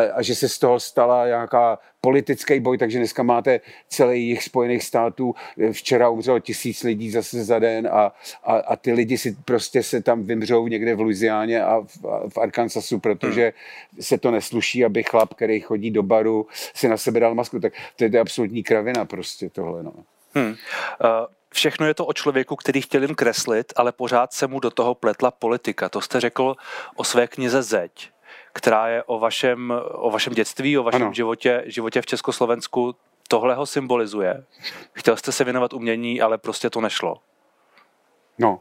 a 0.15 0.23
že 0.23 0.35
se 0.35 0.49
z 0.49 0.59
toho 0.59 0.81
stala 0.81 1.27
nějaká 1.27 1.79
politický 2.00 2.61
boj, 2.61 2.79
takže 2.79 2.99
dneska 2.99 3.23
máte 3.23 3.61
celý 3.88 4.29
jich 4.29 4.43
Spojených 4.43 4.85
států. 4.85 5.35
Včera 5.73 6.09
umřelo 6.09 6.38
tisíc 6.38 6.83
lidí 6.83 7.11
zase 7.11 7.45
za 7.45 7.59
den 7.59 7.87
a, 7.87 8.12
a, 8.45 8.57
a 8.57 8.76
ty 8.76 8.93
lidi 8.93 9.19
si 9.19 9.37
prostě 9.45 9.83
se 9.83 10.03
tam 10.03 10.23
vymřou 10.23 10.69
někde 10.69 10.95
v 10.95 11.00
Louisianě 11.00 11.62
a 11.65 11.81
v, 11.81 12.29
v 12.29 12.38
Arkansasu, 12.38 12.99
protože 12.99 13.53
se 14.00 14.19
to 14.19 14.31
nesluší, 14.31 14.85
aby 14.85 15.03
chlap, 15.03 15.35
který 15.35 15.61
chodí 15.61 15.91
do 15.91 16.03
baru, 16.03 16.47
si 16.75 16.88
na 16.88 16.97
sebe 16.97 17.21
dal 17.21 17.35
masku. 17.35 17.61
Tak 17.61 17.73
to 17.97 18.05
je 18.05 18.11
to 18.11 18.21
absolutní 18.21 18.62
kravina 18.62 19.05
prostě 19.05 19.50
tohle. 19.50 19.83
No. 19.83 19.93
Hmm. 20.35 20.49
Uh 20.50 20.57
všechno 21.57 21.87
je 21.87 21.95
to 21.95 22.07
o 22.07 22.12
člověku, 22.12 22.57
který 22.57 22.81
chtěl 22.81 23.03
jim 23.03 23.15
kreslit, 23.15 23.73
ale 23.76 23.93
pořád 23.93 24.33
se 24.33 24.47
mu 24.47 24.61
do 24.61 24.71
toho 24.71 24.95
pletla 24.95 25.31
politika. 25.31 25.88
To 25.88 26.00
jste 26.00 26.21
řekl 26.21 26.55
o 26.97 27.05
své 27.05 27.26
knize 27.26 27.62
Zeď 27.62 28.11
která 28.57 28.89
je 28.89 29.03
o 29.03 29.19
vašem, 29.19 29.73
o 29.93 30.11
vašem 30.11 30.33
dětství, 30.33 30.79
o 30.79 30.83
vašem 30.83 31.15
životě, 31.15 31.63
životě 31.67 32.03
v 32.03 32.07
Československu. 32.07 32.97
Tohle 33.29 33.55
ho 33.55 33.67
symbolizuje. 33.67 34.45
Chtěl 34.93 35.17
jste 35.17 35.33
se 35.33 35.45
věnovat 35.45 35.73
umění, 35.73 36.21
ale 36.21 36.39
prostě 36.39 36.71
to 36.71 36.81
nešlo. 36.81 37.17
No, 38.39 38.61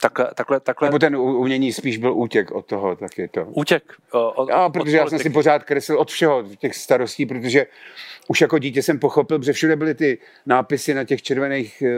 Takhle, 0.00 0.30
takhle, 0.34 0.60
takhle... 0.60 0.88
Nebo 0.88 0.98
ten 0.98 1.16
umění 1.16 1.72
spíš 1.72 1.96
byl 1.96 2.12
útěk 2.14 2.50
od 2.50 2.66
toho, 2.66 2.96
tak 2.96 3.18
je 3.18 3.28
to. 3.28 3.44
Útěk? 3.44 3.82
Od, 4.12 4.50
a, 4.50 4.68
protože 4.68 5.00
od 5.00 5.04
já 5.04 5.10
jsem 5.10 5.18
si 5.18 5.30
pořád 5.30 5.64
kreslil 5.64 5.98
od 5.98 6.10
všeho, 6.10 6.44
těch 6.58 6.74
starostí, 6.74 7.26
protože 7.26 7.66
už 8.28 8.40
jako 8.40 8.58
dítě 8.58 8.82
jsem 8.82 8.98
pochopil, 8.98 9.42
že 9.42 9.52
všude 9.52 9.76
byly 9.76 9.94
ty 9.94 10.18
nápisy 10.46 10.94
na 10.94 11.04
těch 11.04 11.22
červených 11.22 11.82
eh, 11.82 11.90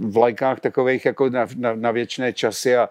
vlajkách 0.00 0.60
takových 0.60 1.04
jako 1.04 1.30
na, 1.30 1.46
na, 1.56 1.74
na 1.74 1.90
věčné 1.90 2.32
časy 2.32 2.76
a 2.76 2.88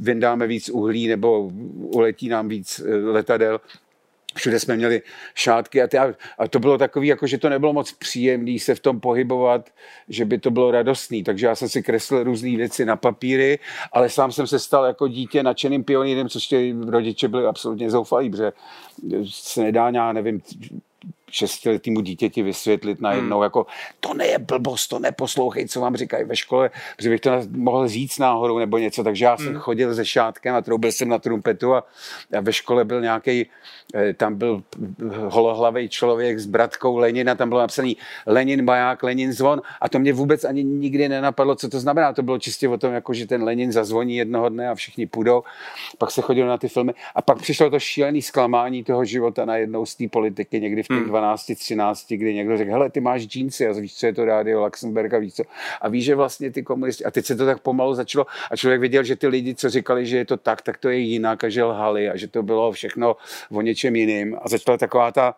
vyndáme 0.00 0.46
víc 0.46 0.68
uhlí 0.68 1.08
nebo 1.08 1.50
uletí 1.76 2.28
nám 2.28 2.48
víc 2.48 2.80
eh, 2.80 2.94
letadel 2.94 3.60
všude 4.36 4.60
jsme 4.60 4.76
měli 4.76 5.02
šátky 5.34 5.82
a, 5.82 5.86
ty, 5.86 5.98
a 5.98 6.48
to 6.50 6.58
bylo 6.58 6.78
takový, 6.78 7.08
jako 7.08 7.26
že 7.26 7.38
to 7.38 7.48
nebylo 7.48 7.72
moc 7.72 7.92
příjemný 7.92 8.58
se 8.58 8.74
v 8.74 8.80
tom 8.80 9.00
pohybovat, 9.00 9.70
že 10.08 10.24
by 10.24 10.38
to 10.38 10.50
bylo 10.50 10.70
radostný, 10.70 11.24
takže 11.24 11.46
já 11.46 11.54
jsem 11.54 11.68
si 11.68 11.82
kreslil 11.82 12.24
různé 12.24 12.56
věci 12.56 12.84
na 12.84 12.96
papíry, 12.96 13.58
ale 13.92 14.08
sám 14.08 14.32
jsem 14.32 14.46
se 14.46 14.58
stal 14.58 14.84
jako 14.84 15.08
dítě 15.08 15.42
nadšeným 15.42 15.84
pionýrem, 15.84 16.28
což 16.28 16.46
ty 16.46 16.74
rodiče 16.86 17.28
byli 17.28 17.46
absolutně 17.46 17.90
zoufalí, 17.90 18.30
protože 18.30 18.52
se 19.24 19.62
nedá, 19.62 19.90
já 19.90 20.12
nevím, 20.12 20.42
šestiletýmu 21.30 22.00
dítěti 22.00 22.42
vysvětlit 22.42 23.00
najednou, 23.00 23.36
hmm. 23.36 23.42
jako 23.42 23.66
to 24.00 24.14
ne 24.14 24.26
je 24.26 24.38
blbost, 24.38 24.88
to 24.88 24.98
neposlouchej, 24.98 25.68
co 25.68 25.80
vám 25.80 25.96
říkají 25.96 26.24
ve 26.24 26.36
škole, 26.36 26.70
protože 26.96 27.10
bych 27.10 27.20
to 27.20 27.30
mohl 27.50 27.88
říct 27.88 28.18
náhodou 28.18 28.58
nebo 28.58 28.78
něco, 28.78 29.04
takže 29.04 29.24
já 29.24 29.36
jsem 29.36 29.46
hmm. 29.46 29.58
chodil 29.58 29.94
se 29.94 30.04
šátkem 30.04 30.54
a 30.54 30.62
troubil 30.62 30.92
jsem 30.92 31.08
na 31.08 31.18
trumpetu 31.18 31.74
a, 31.74 31.84
a 32.38 32.40
ve 32.40 32.52
škole 32.52 32.84
byl 32.84 33.00
nějaký, 33.00 33.46
eh, 33.94 34.14
tam 34.14 34.34
byl 34.34 34.62
holohlavý 35.28 35.88
člověk 35.88 36.38
s 36.38 36.46
bratkou 36.46 36.96
Lenina, 36.96 37.34
tam 37.34 37.48
bylo 37.48 37.60
napsaný 37.60 37.96
Lenin 38.26 38.64
maják, 38.64 39.02
Lenin 39.02 39.32
zvon 39.32 39.62
a 39.80 39.88
to 39.88 39.98
mě 39.98 40.12
vůbec 40.12 40.44
ani 40.44 40.64
nikdy 40.64 41.08
nenapadlo, 41.08 41.54
co 41.54 41.68
to 41.68 41.80
znamená. 41.80 42.12
To 42.12 42.22
bylo 42.22 42.38
čistě 42.38 42.68
o 42.68 42.78
tom, 42.78 42.92
jako, 42.92 43.14
že 43.14 43.26
ten 43.26 43.42
Lenin 43.42 43.72
zazvoní 43.72 44.16
jednoho 44.16 44.48
dne 44.48 44.68
a 44.68 44.74
všichni 44.74 45.06
půjdou. 45.06 45.42
Pak 45.98 46.10
se 46.10 46.22
chodilo 46.22 46.48
na 46.48 46.58
ty 46.58 46.68
filmy 46.68 46.94
a 47.14 47.22
pak 47.22 47.38
přišlo 47.38 47.70
to 47.70 47.78
šílené 47.78 48.22
zklamání 48.22 48.84
toho 48.84 49.04
života 49.04 49.44
najednou 49.44 49.86
z 49.86 49.94
té 49.94 50.08
politiky 50.08 50.60
někdy 50.60 50.82
v 50.82 50.88
těch 50.88 50.96
hmm 50.96 51.15
12, 51.20 51.52
13, 51.54 52.06
kdy 52.08 52.34
někdo 52.34 52.56
řekl, 52.56 52.70
hele, 52.70 52.90
ty 52.90 53.00
máš 53.00 53.22
džínsy 53.22 53.66
a 53.66 53.72
víš, 53.72 53.94
co 53.94 54.06
je 54.06 54.12
to 54.12 54.24
rádio 54.24 54.64
Luxemburg 54.64 55.14
a 55.14 55.18
víš 55.18 55.34
co. 55.34 55.42
A 55.80 55.88
víš, 55.88 56.04
že 56.04 56.14
vlastně 56.14 56.50
ty 56.50 56.62
komunisti, 56.62 57.04
a 57.04 57.10
teď 57.10 57.26
se 57.26 57.36
to 57.36 57.46
tak 57.46 57.58
pomalu 57.60 57.94
začalo 57.94 58.26
a 58.50 58.56
člověk 58.56 58.80
viděl, 58.80 59.04
že 59.04 59.16
ty 59.16 59.26
lidi, 59.26 59.54
co 59.54 59.70
říkali, 59.70 60.06
že 60.06 60.16
je 60.16 60.24
to 60.24 60.36
tak, 60.36 60.62
tak 60.62 60.78
to 60.78 60.88
je 60.88 60.98
jinak 60.98 61.44
a 61.44 61.48
že 61.48 61.64
lhali 61.64 62.10
a 62.10 62.16
že 62.16 62.28
to 62.28 62.42
bylo 62.42 62.72
všechno 62.72 63.16
o 63.50 63.60
něčem 63.62 63.96
jiným. 63.96 64.36
A 64.42 64.48
začala 64.48 64.78
taková 64.78 65.12
ta, 65.12 65.34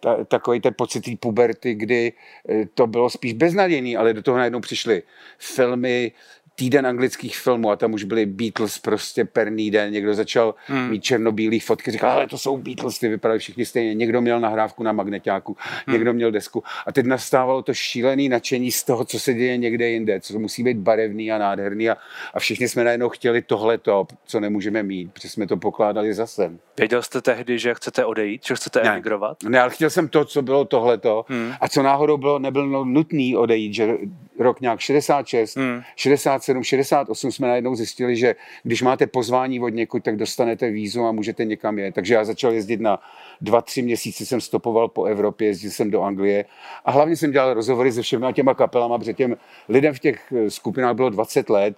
ta, 0.00 0.24
takový 0.24 0.60
ten 0.60 0.74
pocit 0.76 1.00
té 1.00 1.10
puberty, 1.20 1.74
kdy 1.74 2.12
eh, 2.48 2.66
to 2.74 2.86
bylo 2.86 3.10
spíš 3.10 3.32
beznadějný, 3.32 3.96
ale 3.96 4.14
do 4.14 4.22
toho 4.22 4.38
najednou 4.38 4.60
přišly 4.60 5.02
filmy, 5.38 6.12
týden 6.60 6.86
anglických 6.86 7.38
filmů 7.38 7.70
a 7.70 7.76
tam 7.76 7.92
už 7.92 8.04
byli 8.04 8.26
Beatles 8.26 8.78
prostě 8.78 9.24
perný 9.24 9.70
den, 9.70 9.92
někdo 9.92 10.14
začal 10.14 10.54
hmm. 10.66 10.90
mít 10.90 11.04
černobílý 11.04 11.60
fotky, 11.60 11.90
říkal, 11.90 12.10
ale 12.10 12.26
to 12.26 12.38
jsou 12.38 12.56
Beatles, 12.56 12.98
ty 12.98 13.08
vypadají 13.08 13.40
všichni 13.40 13.64
stejně, 13.66 13.94
někdo 13.94 14.20
měl 14.20 14.40
nahrávku 14.40 14.82
na 14.82 14.92
magnetáku, 14.92 15.56
hmm. 15.86 15.94
někdo 15.94 16.12
měl 16.12 16.30
desku 16.30 16.62
a 16.86 16.92
teď 16.92 17.06
nastávalo 17.06 17.62
to 17.62 17.74
šílené 17.74 18.28
nadšení 18.28 18.72
z 18.72 18.84
toho, 18.84 19.04
co 19.04 19.20
se 19.20 19.34
děje 19.34 19.56
někde 19.56 19.88
jinde, 19.88 20.20
co 20.20 20.38
musí 20.38 20.62
být 20.62 20.76
barevný 20.76 21.32
a 21.32 21.38
nádherný 21.38 21.90
a, 21.90 21.96
a 22.34 22.40
všichni 22.40 22.68
jsme 22.68 22.84
najednou 22.84 23.08
chtěli 23.08 23.42
tohleto, 23.42 24.06
co 24.24 24.40
nemůžeme 24.40 24.82
mít, 24.82 25.12
protože 25.12 25.28
jsme 25.28 25.46
to 25.46 25.56
pokládali 25.56 26.14
za 26.14 26.26
sen. 26.26 26.58
Věděl 26.78 27.02
jste 27.02 27.20
tehdy, 27.20 27.58
že 27.58 27.74
chcete 27.74 28.04
odejít, 28.04 28.46
že 28.46 28.54
chcete 28.54 28.82
ne. 28.82 28.90
emigrovat? 28.90 29.42
Ne, 29.42 29.60
ale 29.60 29.70
chtěl 29.70 29.90
jsem 29.90 30.08
to, 30.08 30.24
co 30.24 30.42
bylo 30.42 30.64
tohleto 30.64 31.24
hmm. 31.28 31.52
a 31.60 31.68
co 31.68 31.82
náhodou 31.82 32.16
bylo, 32.16 32.38
nebylo 32.38 32.84
nutný 32.84 33.36
odejít, 33.36 33.74
že 33.74 33.96
rok 34.40 34.60
nějak 34.60 34.80
66, 34.80 35.56
hmm. 35.56 35.82
67, 35.96 36.64
68 36.64 37.32
jsme 37.32 37.48
najednou 37.48 37.74
zjistili, 37.74 38.16
že 38.16 38.34
když 38.62 38.82
máte 38.82 39.06
pozvání 39.06 39.60
od 39.60 39.68
někud, 39.68 40.04
tak 40.04 40.16
dostanete 40.16 40.70
vízu 40.70 41.04
a 41.04 41.12
můžete 41.12 41.44
někam 41.44 41.78
jet. 41.78 41.94
Takže 41.94 42.14
já 42.14 42.24
začal 42.24 42.52
jezdit 42.52 42.80
na 42.80 42.98
dva, 43.40 43.60
tři 43.60 43.82
měsíce 43.82 44.26
jsem 44.26 44.40
stopoval 44.40 44.88
po 44.88 45.04
Evropě, 45.04 45.48
jezdil 45.48 45.70
jsem 45.70 45.90
do 45.90 46.02
Anglie 46.02 46.44
a 46.84 46.90
hlavně 46.90 47.16
jsem 47.16 47.32
dělal 47.32 47.54
rozhovory 47.54 47.92
se 47.92 48.02
všemi 48.02 48.26
těma 48.32 48.54
kapelama, 48.54 48.98
protože 48.98 49.14
těm 49.14 49.36
lidem 49.68 49.94
v 49.94 49.98
těch 49.98 50.32
eh, 50.32 50.50
skupinách 50.50 50.94
bylo 50.94 51.10
20 51.10 51.50
let, 51.50 51.76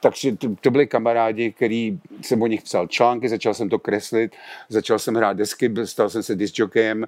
takže 0.00 0.36
to, 0.36 0.48
to 0.60 0.70
byli 0.70 0.86
kamarádi, 0.86 1.52
který 1.52 1.98
jsem 2.20 2.42
o 2.42 2.46
nich 2.46 2.62
psal 2.62 2.86
články, 2.86 3.28
začal 3.28 3.54
jsem 3.54 3.68
to 3.68 3.78
kreslit, 3.78 4.32
začal 4.68 4.98
jsem 4.98 5.14
hrát 5.14 5.36
desky, 5.36 5.70
stal 5.84 6.10
jsem 6.10 6.22
se 6.22 6.34
discjokem, 6.34 7.06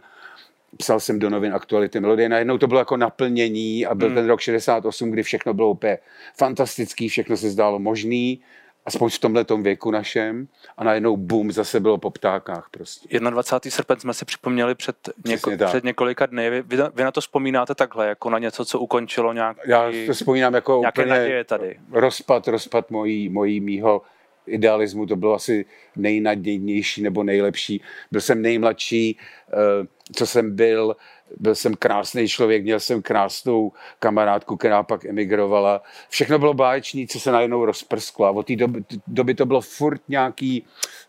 psal 0.77 1.01
jsem 1.01 1.19
do 1.19 1.31
novin 1.31 1.55
aktuality 1.55 2.01
melodie, 2.01 2.29
najednou 2.29 2.59
to 2.59 2.67
bylo 2.67 2.81
jako 2.81 2.97
naplnění 2.97 3.87
a 3.87 3.95
byl 3.95 4.09
hmm. 4.09 4.17
ten 4.17 4.27
rok 4.27 4.41
68, 4.41 5.11
kdy 5.11 5.23
všechno 5.23 5.55
bylo 5.55 5.71
úplně 5.71 5.99
fantastický, 6.39 7.09
všechno 7.09 7.37
se 7.37 7.51
zdálo 7.51 7.79
možný, 7.79 8.41
aspoň 8.87 9.11
v 9.11 9.19
tomhle 9.19 9.45
věku 9.63 9.91
našem 9.91 10.49
a 10.77 10.85
najednou 10.85 11.17
boom, 11.17 11.53
zase 11.53 11.81
bylo 11.81 11.99
po 11.99 12.11
ptákách 12.11 12.69
prostě. 12.71 13.21
21. 13.31 13.71
srpen 13.71 14.01
jsme 14.01 14.15
si 14.15 14.25
připomněli 14.25 14.75
před, 14.75 14.97
něko, 15.27 15.51
před 15.67 15.85
několika 15.85 16.27
dny. 16.27 16.51
Vy, 16.51 16.63
vy, 16.95 17.05
na 17.05 17.11
to 17.11 17.21
vzpomínáte 17.21 17.75
takhle, 17.75 18.09
jako 18.09 18.31
na 18.31 18.39
něco, 18.39 18.65
co 18.65 18.79
ukončilo 18.79 19.33
nějaký, 19.33 19.61
Já 19.67 19.91
to 20.07 20.13
vzpomínám 20.13 20.55
jako 20.55 20.79
úplně 20.79 21.07
naděje 21.07 21.45
tady. 21.45 21.79
rozpad, 21.93 22.49
rozpad 22.49 22.91
mojí, 22.91 23.29
mojí 23.29 23.61
mýho 23.61 24.03
idealismu, 24.47 25.07
to 25.07 25.17
bylo 25.17 25.35
asi 25.35 25.65
nejnadějnější 25.97 27.03
nebo 27.03 27.23
nejlepší. 27.23 27.83
Byl 28.11 28.21
jsem 28.21 28.43
nejmladší, 28.43 29.19
eh, 29.53 29.87
co 30.13 30.27
jsem 30.27 30.57
byl, 30.57 30.97
byl 31.41 31.55
jsem 31.55 31.75
krásný 31.75 32.29
člověk, 32.29 32.63
měl 32.63 32.81
jsem 32.81 33.03
krásnou 33.03 33.73
kamarádku, 33.99 34.57
která 34.57 34.83
pak 34.83 35.05
emigrovala. 35.05 35.83
Všechno 36.09 36.39
bylo 36.39 36.55
báječné, 36.55 37.07
co 37.07 37.21
se 37.21 37.33
najednou 37.33 37.65
rozprsklo. 37.65 38.27
A 38.27 38.31
od 38.31 38.47
té 38.47 38.57
doby, 38.57 38.85
doby 39.07 39.35
to 39.35 39.47
bylo 39.47 39.61
furt 39.61 40.01
nějaký 40.09 40.65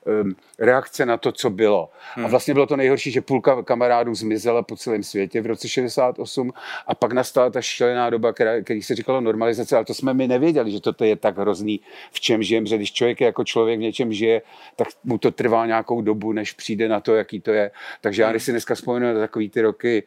um, 0.05 0.36
reakce 0.60 1.05
na 1.05 1.17
to, 1.17 1.31
co 1.31 1.50
bylo. 1.50 1.89
Hmm. 2.15 2.25
A 2.25 2.29
vlastně 2.29 2.53
bylo 2.53 2.65
to 2.65 2.75
nejhorší, 2.75 3.12
že 3.12 3.22
půlka 3.22 3.63
kamarádů 3.63 4.15
zmizela 4.15 4.63
po 4.63 4.75
celém 4.75 5.03
světě 5.03 5.41
v 5.41 5.45
roce 5.45 5.69
68 5.69 6.53
a 6.88 6.95
pak 6.95 7.13
nastala 7.13 7.50
ta 7.50 7.62
šílená 7.62 8.10
doba, 8.10 8.33
která, 8.33 8.62
který 8.62 8.81
se 8.81 8.95
říkalo 8.95 9.22
normalizace, 9.22 9.75
ale 9.75 9.86
to 9.86 9.93
jsme 9.93 10.13
mi 10.13 10.27
nevěděli, 10.27 10.72
že 10.72 10.79
to 10.79 11.03
je 11.03 11.15
tak 11.15 11.38
hrozný, 11.38 11.79
v 12.12 12.19
čem 12.19 12.43
žijem, 12.43 12.65
že 12.65 12.77
když 12.77 12.93
člověk 12.93 13.22
je 13.22 13.25
jako 13.25 13.43
člověk 13.43 13.79
v 13.79 13.81
něčem 13.81 14.13
žije, 14.13 14.41
tak 14.75 14.88
mu 15.03 15.17
to 15.17 15.31
trvá 15.31 15.65
nějakou 15.65 16.01
dobu, 16.01 16.31
než 16.31 16.53
přijde 16.53 16.88
na 16.88 17.00
to, 17.00 17.15
jaký 17.15 17.39
to 17.39 17.51
je. 17.51 17.72
Takže 18.01 18.22
já, 18.22 18.31
když 18.31 18.43
si 18.43 18.51
dneska 18.51 18.75
vzpomínám 18.75 18.92
na 19.00 19.13
takový 19.13 19.50
ty 19.50 19.62
roky 19.62 20.03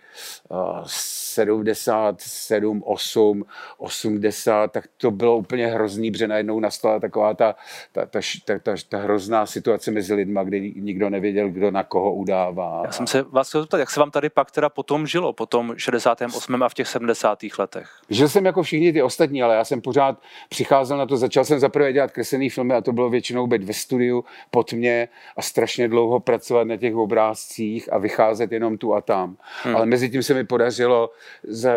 uh, 0.49 0.83
77, 0.87 2.83
8, 2.87 3.45
80, 3.79 4.73
tak 4.73 4.85
to 4.97 5.11
bylo 5.11 5.37
úplně 5.37 5.67
hrozný, 5.67 6.11
protože 6.11 6.29
najednou 6.29 6.61
nastala 6.61 7.01
taková 7.01 7.35
ta, 7.35 7.55
ta, 7.93 8.07
ta, 8.07 8.21
ta, 8.45 8.59
ta, 8.59 8.75
ta 8.89 8.99
hrozná 8.99 9.47
situace 9.47 9.91
mezi 9.91 10.15
lidma, 10.15 10.45
kdy 10.45 10.73
nikdo 10.77 11.11
nevěděl, 11.11 11.49
kdo 11.49 11.71
na 11.71 11.83
koho 11.83 12.15
udává. 12.15 12.83
Já 12.85 12.93
jsem 12.93 13.07
se 13.07 13.23
vás 13.23 13.49
chtěl 13.49 13.61
zeptat, 13.61 13.79
jak 13.79 13.91
se 13.91 14.01
vám 14.01 14.11
tady 14.11 14.29
pak 14.29 14.51
teda 14.51 14.69
potom 14.69 15.07
žilo, 15.07 15.33
po 15.33 15.47
tom 15.47 15.75
68. 15.77 16.63
a 16.63 16.69
v 16.69 16.75
těch 16.75 16.89
70. 16.89 17.39
letech? 17.59 17.89
Žil 18.11 18.29
jsem 18.29 18.47
jako 18.47 18.63
všichni 18.63 18.93
ty 18.93 19.03
ostatní, 19.03 19.43
ale 19.43 19.55
já 19.55 19.65
jsem 19.65 19.81
pořád 19.81 20.23
přicházel 20.49 20.99
na 20.99 21.07
to, 21.07 21.17
začal 21.17 21.45
jsem 21.45 21.59
zaprvé 21.59 21.93
dělat 21.93 22.11
kreslený 22.11 22.51
filmy 22.51 22.75
a 22.75 22.81
to 22.81 22.93
bylo 22.93 23.11
většinou 23.11 23.47
být 23.47 23.65
ve 23.65 23.73
studiu 23.73 24.25
pod 24.51 24.73
mě 24.73 25.09
a 25.37 25.43
strašně 25.43 25.89
dlouho 25.89 26.21
pracovat 26.21 26.65
na 26.65 26.77
těch 26.77 26.95
obrázcích 26.95 27.93
a 27.93 27.99
vycházet 27.99 28.53
jenom 28.53 28.76
tu 28.79 28.95
a 28.95 29.01
tam. 29.01 29.37
Hmm. 29.63 29.77
Ale 29.77 29.87
mezi 29.87 30.11
tím 30.11 30.23
se 30.23 30.35
mi 30.35 30.45
podařilo 30.45 31.11
za, 31.43 31.77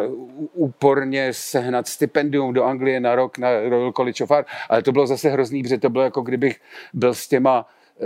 úporně 0.53 1.33
sehnat 1.33 1.87
stipendium 1.87 2.53
do 2.53 2.63
Anglie 2.63 2.99
na 2.99 3.15
rok 3.15 3.37
na 3.37 3.49
Royal 3.69 3.91
College 3.91 4.23
of 4.23 4.31
Art, 4.31 4.47
ale 4.69 4.81
to 4.81 4.91
bylo 4.91 5.07
zase 5.07 5.29
hrozný, 5.29 5.63
protože 5.63 5.77
to 5.77 5.89
bylo 5.89 6.03
jako 6.03 6.21
kdybych 6.21 6.61
byl 6.93 7.13
s 7.13 7.27
těma 7.27 7.65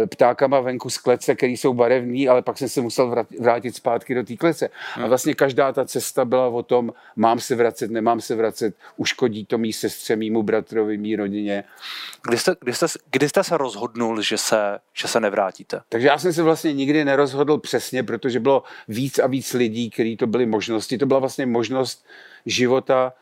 ptákama 0.10 0.60
venku 0.60 0.90
z 0.90 0.98
klece, 0.98 1.36
který 1.36 1.58
jsou 1.58 1.74
barevní, 1.74 2.30
ale 2.30 2.42
pak 2.42 2.58
jsem 2.58 2.70
se 2.70 2.82
musel 2.82 3.26
vrátit 3.40 3.76
zpátky 3.76 4.16
do 4.16 4.24
té 4.24 4.36
klece. 4.36 4.68
A 4.68 5.00
hmm. 5.00 5.10
vlastně 5.10 5.34
každá 5.34 5.74
ta 5.74 5.86
cesta 5.86 6.26
byla 6.26 6.48
o 6.48 6.64
tom, 6.64 6.94
mám 7.16 7.40
se 7.40 7.56
vracet, 7.56 7.92
nemám 7.92 8.22
se 8.22 8.36
vracet, 8.36 8.76
uškodí 8.98 9.46
to 9.46 9.58
mý 9.58 9.74
sestře, 9.74 10.16
mýmu 10.16 10.44
bratrovi, 10.44 10.98
mý 10.98 11.16
rodině. 11.16 11.64
Kdy 12.28 12.38
jste, 12.38 12.56
kdy 12.60 12.74
jste, 12.74 12.86
kdy 13.12 13.30
jste 13.30 13.44
se 13.44 13.58
rozhodnul, 13.58 14.22
že 14.22 14.38
se, 14.38 14.80
že 14.94 15.08
se 15.08 15.20
nevrátíte? 15.20 15.82
Takže 15.90 16.08
já 16.08 16.18
jsem 16.18 16.34
se 16.34 16.44
vlastně 16.44 16.74
nikdy 16.74 17.06
nerozhodl 17.06 17.58
přesně, 17.58 18.04
protože 18.04 18.40
bylo 18.40 18.64
víc 18.88 19.20
a 19.20 19.28
víc 19.28 19.54
lidí, 19.54 19.90
kteří 19.90 20.18
to 20.18 20.28
byly 20.28 20.46
možnosti. 20.46 20.98
To 20.98 21.06
byla 21.06 21.20
vlastně 21.20 21.46
možnost 21.46 22.06
života 22.46 23.14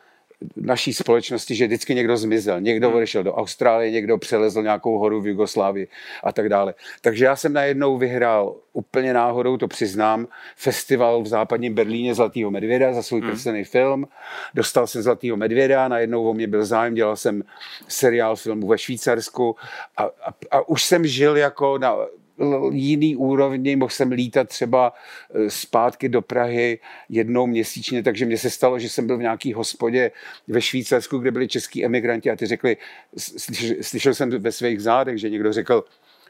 naší 0.56 0.92
společnosti, 0.92 1.54
že 1.54 1.66
vždycky 1.66 1.94
někdo 1.94 2.16
zmizel. 2.16 2.60
Někdo 2.60 2.88
Hmm. 2.88 2.96
odešel 2.96 3.22
do 3.22 3.34
Austrálie, 3.34 3.90
někdo 3.90 4.18
přelezl 4.18 4.62
nějakou 4.62 4.98
horu 4.98 5.20
v 5.20 5.26
Jugoslávii 5.26 5.88
a 6.22 6.32
tak 6.32 6.48
dále. 6.48 6.74
Takže 7.00 7.24
já 7.24 7.36
jsem 7.36 7.52
najednou 7.52 7.98
vyhrál 7.98 8.56
úplně 8.72 9.14
náhodou, 9.14 9.56
to 9.56 9.68
přiznám, 9.68 10.26
festival 10.56 11.22
v 11.22 11.26
západním 11.26 11.74
Berlíně 11.74 12.14
Zlatého 12.14 12.50
medvěda 12.50 12.92
za 12.92 13.02
svůj 13.02 13.20
krcený 13.20 13.64
film. 13.64 14.06
Dostal 14.54 14.86
jsem 14.86 15.02
Zlatého 15.02 15.36
medvěda, 15.36 15.88
najednou 15.88 16.24
o 16.30 16.34
mě 16.34 16.46
byl 16.46 16.64
zájem, 16.64 16.94
dělal 16.94 17.16
jsem 17.16 17.42
seriál 17.88 18.36
filmu 18.36 18.66
ve 18.66 18.78
Švýcarsku 18.78 19.56
a, 19.96 20.02
a, 20.02 20.10
a 20.50 20.68
už 20.68 20.84
jsem 20.84 21.06
žil 21.06 21.36
jako 21.36 21.78
na 21.78 21.96
jiný 22.70 23.16
úrovni, 23.16 23.76
mohl 23.76 23.90
jsem 23.90 24.12
lítat 24.12 24.48
třeba 24.48 24.92
eh, 25.34 25.50
zpátky 25.50 26.08
do 26.08 26.22
Prahy 26.22 26.78
jednou 27.08 27.46
měsíčně, 27.46 28.02
takže 28.02 28.26
mně 28.26 28.38
se 28.38 28.50
stalo, 28.50 28.78
že 28.78 28.88
jsem 28.88 29.06
byl 29.06 29.18
v 29.18 29.20
nějaký 29.20 29.52
hospodě 29.52 30.10
ve 30.48 30.62
Švýcarsku, 30.62 31.18
kde 31.18 31.30
byli 31.30 31.48
český 31.48 31.84
emigranti 31.84 32.30
a 32.30 32.36
ty 32.36 32.46
řekli, 32.46 32.76
slyšel, 33.16 33.76
slyšel 33.80 34.14
jsem 34.14 34.30
ve 34.30 34.52
svých 34.52 34.80
zádech, 34.80 35.18
že 35.18 35.30
někdo 35.30 35.52
řekl, 35.52 35.84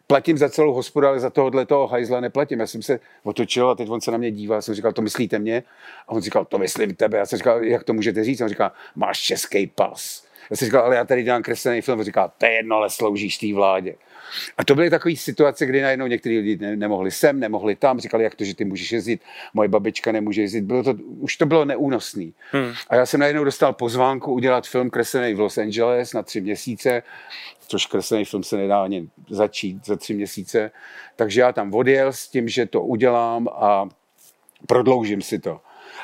platím 0.07 0.39
za 0.39 0.49
celou 0.49 0.73
hospodu, 0.73 1.07
ale 1.07 1.21
za 1.21 1.31
tohohle 1.31 1.67
toho 1.67 1.87
hajzla 1.87 2.21
neplatím. 2.21 2.61
Já 2.61 2.67
jsem 2.67 2.83
se 2.83 3.01
otočil 3.23 3.71
a 3.71 3.75
teď 3.75 3.89
on 3.91 4.01
se 4.01 4.11
na 4.11 4.19
mě 4.19 4.31
dívá, 4.31 4.55
já 4.55 4.63
jsem 4.63 4.75
říkal, 4.75 4.93
to 4.93 5.03
myslíte 5.03 5.39
mě? 5.39 5.63
A 6.09 6.13
on 6.13 6.23
říkal, 6.23 6.45
to 6.45 6.59
myslím 6.59 6.95
tebe. 6.95 7.19
Já 7.19 7.27
jsem 7.27 7.37
říkal, 7.37 7.65
jak 7.65 7.85
to 7.85 7.93
můžete 7.93 8.25
říct? 8.25 8.41
A 8.41 8.45
on 8.45 8.49
říkal, 8.49 8.73
máš 8.97 9.19
český 9.19 9.67
pas. 9.67 10.25
Já 10.53 10.57
jsem 10.57 10.67
říkal, 10.67 10.85
ale 10.85 10.97
já 10.97 11.05
tady 11.05 11.23
dělám 11.23 11.43
kreslený 11.43 11.81
film. 11.81 12.03
Říkal, 12.03 12.33
to 12.39 12.47
je 12.47 12.53
jedno, 12.53 12.77
ale 12.77 12.91
sloužíš 12.91 13.39
té 13.39 13.55
vládě. 13.55 13.95
A 14.59 14.65
to 14.65 14.75
byly 14.75 14.91
takové 14.91 15.17
situace, 15.17 15.67
kdy 15.67 15.83
najednou 15.83 16.07
někteří 16.07 16.39
lidi 16.39 16.57
ne- 16.57 16.77
nemohli 16.77 17.11
sem, 17.11 17.41
nemohli 17.41 17.77
tam, 17.77 18.01
říkali, 18.01 18.25
jak 18.25 18.35
to, 18.35 18.45
že 18.45 18.55
ty 18.55 18.65
můžeš 18.65 18.93
jezdit, 18.93 19.23
moje 19.55 19.69
babička 19.69 20.13
nemůže 20.13 20.43
jezdit. 20.43 20.61
Bylo 20.61 20.83
to, 20.83 20.95
už 21.19 21.37
to 21.37 21.47
bylo 21.47 21.65
neúnosný. 21.65 22.35
Hmm. 22.51 22.73
A 22.89 22.97
já 22.97 23.07
jsem 23.07 23.21
najednou 23.21 23.45
dostal 23.45 23.73
pozvánku 23.73 24.33
udělat 24.33 24.67
film 24.67 24.91
kreslený 24.91 25.35
v 25.35 25.41
Los 25.41 25.59
Angeles 25.59 26.13
na 26.13 26.23
tři 26.23 26.41
měsíce, 26.41 27.03
což 27.69 27.87
kreslený 27.87 28.25
film 28.25 28.43
se 28.43 28.57
nedá 28.57 28.83
ani 28.83 29.09
začít 29.31 29.87
za 29.87 29.97
tři 29.97 30.15
měsíce. 30.15 30.71
Takže 31.17 31.41
já 31.41 31.53
tam 31.53 31.75
odjel 31.75 32.13
s 32.13 32.29
tím, 32.29 32.49
že 32.49 32.67
to 32.67 32.83
udělám 32.83 33.49
a 33.53 33.89
prodloužím 34.67 35.23
si 35.23 35.39
to. 35.39 35.61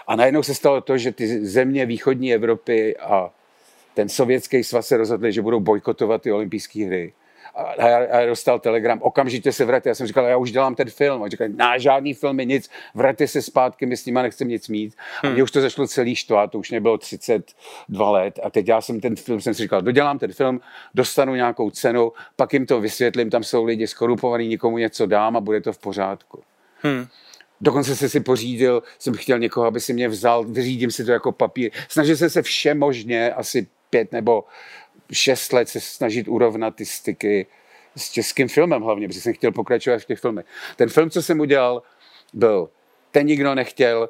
A 0.06 0.16
najednou 0.16 0.42
se 0.42 0.54
stalo 0.54 0.80
to, 0.80 0.98
že 0.98 1.12
ty 1.12 1.46
země 1.46 1.86
východní 1.86 2.34
Evropy 2.34 2.96
a 2.96 3.30
ten 3.98 4.08
sovětský 4.08 4.64
svaz 4.64 4.86
se 4.86 4.96
rozhodli, 4.96 5.32
že 5.32 5.42
budou 5.42 5.60
bojkotovat 5.60 6.22
ty 6.22 6.32
olympijské 6.32 6.86
hry. 6.86 7.12
A 7.54 7.88
já, 7.88 8.20
já 8.20 8.26
dostal 8.26 8.58
telegram, 8.58 8.98
okamžitě 9.02 9.52
se 9.52 9.64
vraťte. 9.64 9.88
Já 9.88 9.94
jsem 9.94 10.06
říkal, 10.06 10.24
já 10.24 10.36
už 10.36 10.52
dělám 10.52 10.74
ten 10.74 10.90
film. 10.90 11.22
A 11.22 11.28
říkali, 11.28 11.52
na 11.56 11.78
žádný 11.78 12.14
filmy, 12.14 12.46
nic, 12.46 12.70
vraťte 12.94 13.26
se 13.26 13.42
zpátky, 13.42 13.86
my 13.86 13.96
s 13.96 14.06
nima 14.06 14.22
nechceme 14.22 14.50
nic 14.50 14.68
mít. 14.68 14.94
A 15.22 15.28
mě 15.28 15.42
už 15.42 15.50
to 15.50 15.60
začalo 15.60 15.88
celý 15.88 16.14
štvát, 16.14 16.50
to 16.50 16.58
už 16.58 16.70
nebylo 16.70 16.98
32 16.98 18.10
let. 18.10 18.40
A 18.42 18.50
teď 18.50 18.68
já 18.68 18.80
jsem 18.80 19.00
ten 19.00 19.16
film, 19.16 19.40
jsem 19.40 19.54
si 19.54 19.62
říkal, 19.62 19.82
dodělám 19.82 20.18
ten 20.18 20.32
film, 20.32 20.60
dostanu 20.94 21.34
nějakou 21.34 21.70
cenu, 21.70 22.12
pak 22.36 22.52
jim 22.52 22.66
to 22.66 22.80
vysvětlím, 22.80 23.30
tam 23.30 23.42
jsou 23.42 23.64
lidi 23.64 23.86
skorupovaní, 23.86 24.48
nikomu 24.48 24.78
něco 24.78 25.06
dám 25.06 25.36
a 25.36 25.40
bude 25.40 25.60
to 25.60 25.72
v 25.72 25.78
pořádku. 25.78 26.42
Hmm. 26.82 27.06
Dokonce 27.60 27.96
jsem 27.96 28.08
si 28.08 28.20
pořídil, 28.20 28.82
jsem 28.98 29.14
chtěl 29.14 29.38
někoho, 29.38 29.66
aby 29.66 29.80
si 29.80 29.92
mě 29.92 30.08
vzal, 30.08 30.44
vyřídím 30.44 30.90
si 30.90 31.04
to 31.04 31.12
jako 31.12 31.32
papír. 31.32 31.70
Snažil 31.88 32.16
jsem 32.16 32.30
se 32.30 32.42
vše 32.42 32.74
možně, 32.74 33.32
asi 33.32 33.66
pět 33.90 34.12
nebo 34.12 34.44
šest 35.12 35.52
let 35.52 35.68
se 35.68 35.80
snažit 35.80 36.28
urovnat 36.28 36.74
ty 36.74 36.84
styky 36.84 37.46
s 37.96 38.10
českým 38.10 38.48
filmem 38.48 38.82
hlavně, 38.82 39.08
protože 39.08 39.20
jsem 39.20 39.34
chtěl 39.34 39.52
pokračovat 39.52 39.98
v 39.98 40.04
těch 40.04 40.18
filmech. 40.18 40.46
Ten 40.76 40.88
film, 40.88 41.10
co 41.10 41.22
jsem 41.22 41.40
udělal, 41.40 41.82
byl 42.32 42.70
Ten 43.10 43.26
nikdo 43.26 43.54
nechtěl, 43.54 44.08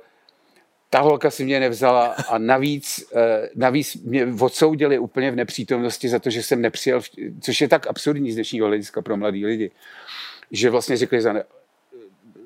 ta 0.90 1.00
holka 1.00 1.30
si 1.30 1.44
mě 1.44 1.60
nevzala 1.60 2.06
a 2.06 2.38
navíc, 2.38 3.04
eh, 3.16 3.48
navíc 3.54 3.94
mě 3.94 4.26
odsoudili 4.40 4.98
úplně 4.98 5.30
v 5.30 5.36
nepřítomnosti 5.36 6.08
za 6.08 6.18
to, 6.18 6.30
že 6.30 6.42
jsem 6.42 6.62
nepřijel, 6.62 7.00
což 7.40 7.60
je 7.60 7.68
tak 7.68 7.86
absurdní 7.86 8.32
z 8.32 8.34
dnešního 8.34 8.66
hlediska 8.66 9.02
pro 9.02 9.16
mladý 9.16 9.46
lidi, 9.46 9.70
že 10.50 10.70
vlastně 10.70 10.96
řekli 10.96 11.20
za 11.20 11.32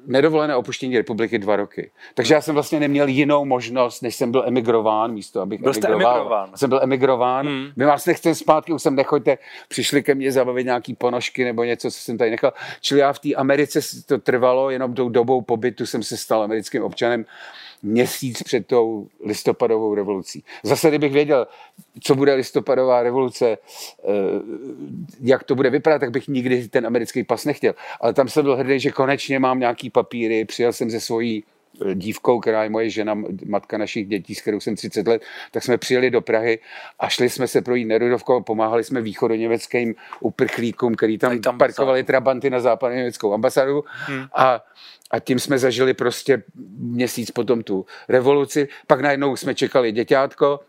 nedovolené 0.07 0.57
opuštění 0.57 0.97
republiky 0.97 1.39
dva 1.39 1.57
roky. 1.57 1.91
Takže 2.15 2.35
já 2.35 2.41
jsem 2.41 2.55
vlastně 2.55 2.81
neměl 2.81 3.09
jinou 3.09 3.45
možnost, 3.45 4.01
než 4.01 4.17
jsem 4.17 4.31
byl 4.31 4.45
emigrován, 4.47 5.13
místo 5.13 5.41
abych 5.41 5.61
Byl 5.63 5.73
emigroval. 5.73 6.17
emigrován. 6.17 6.51
Jsem 6.55 6.69
byl 6.69 6.81
emigrován. 6.83 7.47
Hmm. 7.47 7.67
My 7.77 7.85
vás 7.85 8.07
nechceme 8.07 8.35
zpátky, 8.35 8.73
už 8.73 8.83
sem 8.83 8.95
nechoďte. 8.95 9.39
Přišli 9.69 10.03
ke 10.03 10.15
mně 10.15 10.33
zabavit 10.33 10.65
nějaký 10.65 10.95
ponožky 10.95 11.45
nebo 11.45 11.65
něco, 11.65 11.91
co 11.91 11.99
jsem 11.99 12.19
tady 12.19 12.31
nechal. 12.31 12.53
Čili 12.81 13.01
já 13.01 13.13
v 13.13 13.19
té 13.19 13.35
Americe 13.35 13.81
to 14.07 14.19
trvalo, 14.19 14.71
jenom 14.71 14.95
tou 14.95 15.09
dobou 15.09 15.43
pobytu 15.43 15.87
jsem 15.87 16.03
se 16.03 16.17
stal 16.17 16.43
americkým 16.43 16.83
občanem 16.83 17.25
měsíc 17.83 18.43
před 18.43 18.67
tou 18.67 19.09
listopadovou 19.25 19.95
revolucí. 19.95 20.45
Zase, 20.63 20.89
kdybych 20.89 21.13
věděl, 21.13 21.47
co 22.01 22.15
bude 22.15 22.35
listopadová 22.35 23.03
revoluce, 23.03 23.51
eh, 23.51 23.59
jak 25.21 25.45
to 25.45 25.55
bude 25.55 25.71
vypadat, 25.71 25.99
tak 25.99 26.11
bych 26.11 26.29
nikdy 26.29 26.69
ten 26.69 26.87
americký 26.87 27.25
pas 27.25 27.45
nechtěl. 27.45 27.75
Ale 28.01 28.15
tam 28.15 28.29
jsem 28.29 28.45
byl 28.45 28.57
hrdý, 28.57 28.81
že 28.81 28.91
konečně 28.91 29.39
mám 29.39 29.59
nějaký 29.61 29.91
papíry, 29.91 30.45
přijel 30.45 30.73
jsem 30.73 30.91
ze 30.91 31.01
svojí 31.01 31.45
dívkou, 31.95 32.41
která 32.41 32.65
je 32.65 32.71
moje 32.71 32.91
žena, 32.91 33.15
matka 33.47 33.79
našich 33.79 34.07
dětí, 34.07 34.35
s 34.35 34.41
kterou 34.41 34.61
jsem 34.61 34.77
30 34.77 35.07
let, 35.07 35.23
tak 35.51 35.63
jsme 35.63 35.79
přijeli 35.79 36.11
do 36.11 36.21
Prahy 36.21 36.59
a 36.99 37.09
šli 37.09 37.31
jsme 37.31 37.49
se 37.49 37.63
projít 37.63 37.85
Nerudovkou 37.85 38.37
a 38.37 38.41
pomáhali 38.41 38.85
jsme 38.85 39.01
východoněmeckým 39.01 39.95
uprchlíkům, 40.21 40.95
který 40.95 41.19
tam, 41.19 41.39
tam 41.39 41.59
parkovali 41.59 42.05
trabanty 42.05 42.51
na 42.51 42.61
západní 42.61 42.99
německou 42.99 43.33
ambasádu 43.33 43.85
Hmm. 44.07 44.27
a 44.35 44.61
a 45.13 45.19
tím 45.19 45.39
jsme 45.39 45.59
zažili 45.59 45.95
prostě 45.95 46.43
měsíc 46.79 47.31
potom 47.31 47.63
tu 47.63 47.87
revoluci. 48.09 48.69
Pak 48.87 49.01
najednou 49.01 49.37
jsme 49.37 49.55
čekali 49.55 49.93
děťátko, 49.93 50.61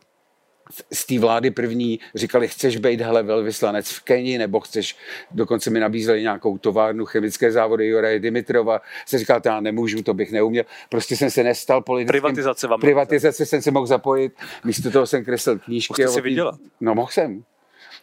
z 0.93 1.05
té 1.05 1.19
vlády 1.19 1.51
první 1.51 1.99
říkali, 2.15 2.47
chceš 2.47 2.77
být 2.77 3.01
hele 3.01 3.23
velvyslanec 3.23 3.89
v 3.91 4.03
Keni, 4.03 4.37
nebo 4.37 4.59
chceš, 4.59 4.97
dokonce 5.31 5.69
mi 5.69 5.79
nabízeli 5.79 6.21
nějakou 6.21 6.57
továrnu 6.57 7.05
chemické 7.05 7.51
závody 7.51 7.87
Juraje 7.87 8.19
Dimitrova. 8.19 8.81
Jsem 9.05 9.19
říkal, 9.19 9.41
já 9.45 9.59
nemůžu, 9.59 10.03
to 10.03 10.13
bych 10.13 10.31
neuměl. 10.31 10.63
Prostě 10.89 11.17
jsem 11.17 11.29
se 11.29 11.43
nestal 11.43 11.81
politickým. 11.81 12.21
Privatizace 12.21 12.67
vám 12.67 12.79
Privatizace 12.79 13.45
jsem 13.45 13.61
se 13.61 13.71
mohl 13.71 13.85
zapojit, 13.85 14.33
místo 14.63 14.91
toho 14.91 15.07
jsem 15.07 15.25
kreslil 15.25 15.59
knížky. 15.59 16.01
Mohl 16.01 16.11
jste 16.11 16.13
si 16.13 16.21
vydělat. 16.21 16.55
No 16.81 16.95
mohl 16.95 17.11
jsem. 17.11 17.43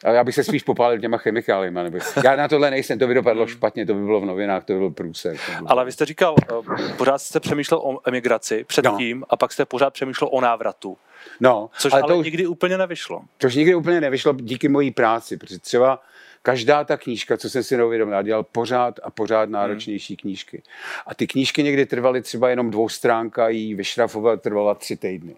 Ale 0.04 0.16
já 0.16 0.24
bych 0.24 0.34
se 0.34 0.44
spíš 0.44 0.62
popálil 0.62 1.00
těma 1.00 1.16
chemikáliemi. 1.18 1.80
Nebo... 1.82 1.98
Já 2.24 2.36
na 2.36 2.48
tohle 2.48 2.70
nejsem, 2.70 2.98
to 2.98 3.06
by 3.06 3.14
dopadlo 3.14 3.46
špatně, 3.46 3.86
to 3.86 3.94
by 3.94 4.00
bylo 4.00 4.20
v 4.20 4.24
novinách, 4.24 4.64
to 4.64 4.72
by 4.72 4.78
byl 4.78 4.90
průser. 4.90 5.36
Bylo- 5.58 5.70
Ale 5.70 5.84
vy 5.84 5.92
jste 5.92 6.06
říkal, 6.06 6.34
eh, 6.42 6.92
pořád 6.96 7.18
jste 7.18 7.40
přemýšlel 7.40 7.80
o 7.80 8.08
emigraci 8.08 8.64
předtím 8.64 9.20
no. 9.20 9.26
a 9.30 9.36
pak 9.36 9.52
jste 9.52 9.64
pořád 9.64 9.90
přemýšlel 9.90 10.30
o 10.32 10.40
návratu. 10.40 10.96
No, 11.40 11.70
Což 11.78 11.92
ale 11.92 12.02
ale, 12.02 12.12
to 12.12 12.18
už- 12.18 12.24
nikdy 12.24 12.46
úplně 12.46 12.78
nevyšlo. 12.78 13.22
Což 13.38 13.54
nikdy 13.54 13.74
úplně 13.74 14.00
nevyšlo 14.00 14.32
díky 14.32 14.68
mojí 14.68 14.90
práci, 14.90 15.36
protože 15.36 15.58
třeba 15.58 16.02
každá 16.42 16.84
ta 16.84 16.96
knížka, 16.96 17.36
co 17.36 17.50
jsem 17.50 17.62
si 17.62 17.76
neuvědomil, 17.76 18.14
já 18.14 18.22
dělal 18.22 18.42
pořád 18.44 19.00
a 19.02 19.10
pořád 19.10 19.48
náročnější 19.50 20.16
knížky. 20.16 20.62
A 21.06 21.14
ty 21.14 21.26
knížky 21.26 21.62
někdy 21.62 21.86
trvaly 21.86 22.22
třeba 22.22 22.48
jenom 22.50 22.70
dvou 22.70 22.88
stránka, 22.88 23.48
jí 23.48 23.74
vyšrafovat 23.74 24.42
trvala 24.42 24.74
tři 24.74 24.96
týdny. 24.96 25.36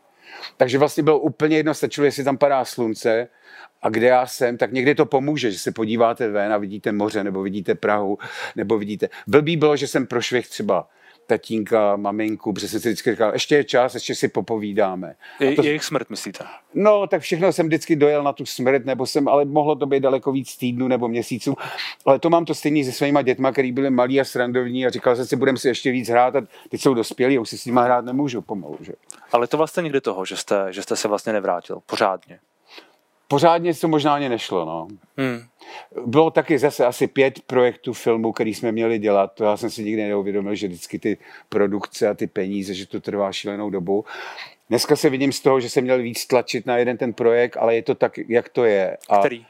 Takže 0.56 0.78
vlastně 0.78 1.02
bylo 1.02 1.18
úplně 1.18 1.56
jedno, 1.56 1.74
stačilo, 1.74 2.04
jestli 2.04 2.24
tam 2.24 2.38
padá 2.38 2.64
slunce 2.64 3.28
a 3.82 3.88
kde 3.88 4.06
já 4.06 4.26
jsem, 4.26 4.56
tak 4.58 4.72
někdy 4.72 4.94
to 4.94 5.06
pomůže, 5.06 5.50
že 5.50 5.58
se 5.58 5.72
podíváte 5.72 6.28
ven 6.28 6.52
a 6.52 6.58
vidíte 6.58 6.92
moře, 6.92 7.24
nebo 7.24 7.42
vidíte 7.42 7.74
Prahu, 7.74 8.18
nebo 8.56 8.78
vidíte. 8.78 9.08
Blbý 9.26 9.56
bylo, 9.56 9.76
že 9.76 9.86
jsem 9.88 10.06
prošvih 10.06 10.48
třeba 10.48 10.88
tatínka, 11.26 11.96
maminku, 11.96 12.52
protože 12.52 12.68
jsem 12.68 12.80
si 12.80 12.88
vždycky 12.88 13.10
říkal, 13.10 13.32
ještě 13.32 13.54
je 13.54 13.64
čas, 13.64 13.94
ještě 13.94 14.14
si 14.14 14.28
popovídáme. 14.28 15.14
Je, 15.40 15.52
to- 15.56 15.62
Jejich 15.62 15.84
smrt, 15.84 16.10
myslíte? 16.10 16.44
No, 16.74 17.06
tak 17.06 17.22
všechno 17.22 17.52
jsem 17.52 17.66
vždycky 17.66 17.96
dojel 17.96 18.22
na 18.22 18.32
tu 18.32 18.46
smrt, 18.46 18.84
nebo 18.84 19.06
jsem, 19.06 19.28
ale 19.28 19.44
mohlo 19.44 19.76
to 19.76 19.86
být 19.86 20.00
daleko 20.00 20.32
víc 20.32 20.56
týdnů 20.56 20.88
nebo 20.88 21.08
měsíců. 21.08 21.54
Ale 22.06 22.18
to 22.18 22.30
mám 22.30 22.44
to 22.44 22.54
stejný 22.54 22.84
se 22.84 22.92
svýma 22.92 23.22
dětma, 23.22 23.52
který 23.52 23.72
byli 23.72 23.90
malí 23.90 24.20
a 24.20 24.24
srandovní 24.24 24.86
a 24.86 24.90
říkal 24.90 25.16
jsem 25.16 25.26
si, 25.26 25.36
budeme 25.36 25.58
si 25.58 25.68
ještě 25.68 25.90
víc 25.90 26.08
hrát 26.08 26.36
a 26.36 26.42
teď 26.68 26.80
jsou 26.80 26.94
dospělí 26.94 27.38
a 27.38 27.40
už 27.40 27.48
si 27.48 27.58
s 27.58 27.66
nima 27.66 27.82
hrát 27.82 28.04
nemůžu 28.04 28.42
pomalu. 28.42 28.78
Že? 28.80 28.92
Ale 29.32 29.46
to 29.46 29.56
vlastně 29.56 29.82
nikdy 29.82 30.00
toho, 30.00 30.24
že 30.24 30.36
jste, 30.36 30.66
že 30.70 30.82
jste 30.82 30.96
se 30.96 31.08
vlastně 31.08 31.32
nevrátil 31.32 31.80
pořádně. 31.86 32.38
Pořádně 33.32 33.74
to 33.74 33.88
možná 33.88 34.14
ani 34.14 34.28
nešlo. 34.28 34.64
No. 34.64 34.88
Hmm. 35.16 35.40
Bylo 36.06 36.30
taky 36.30 36.58
zase 36.58 36.86
asi 36.86 37.06
pět 37.06 37.40
projektů 37.40 37.92
filmů, 37.92 38.32
který 38.32 38.54
jsme 38.54 38.72
měli 38.72 38.98
dělat. 38.98 39.32
To 39.34 39.44
já 39.44 39.56
jsem 39.56 39.70
si 39.70 39.84
nikdy 39.84 40.08
neuvědomil, 40.08 40.54
že 40.54 40.68
vždycky 40.68 40.98
ty 40.98 41.18
produkce 41.48 42.08
a 42.08 42.14
ty 42.14 42.26
peníze, 42.26 42.74
že 42.74 42.86
to 42.86 43.00
trvá 43.00 43.32
šílenou 43.32 43.70
dobu. 43.70 44.04
Dneska 44.68 44.96
se 44.96 45.10
vidím 45.10 45.32
z 45.32 45.40
toho, 45.40 45.60
že 45.60 45.70
jsem 45.70 45.84
měl 45.84 46.02
víc 46.02 46.26
tlačit 46.26 46.66
na 46.66 46.76
jeden 46.76 46.96
ten 46.96 47.12
projekt, 47.12 47.56
ale 47.56 47.74
je 47.74 47.82
to 47.82 47.94
tak, 47.94 48.18
jak 48.28 48.48
to 48.48 48.64
je. 48.64 48.96
A 49.08 49.18
Který? 49.18 49.46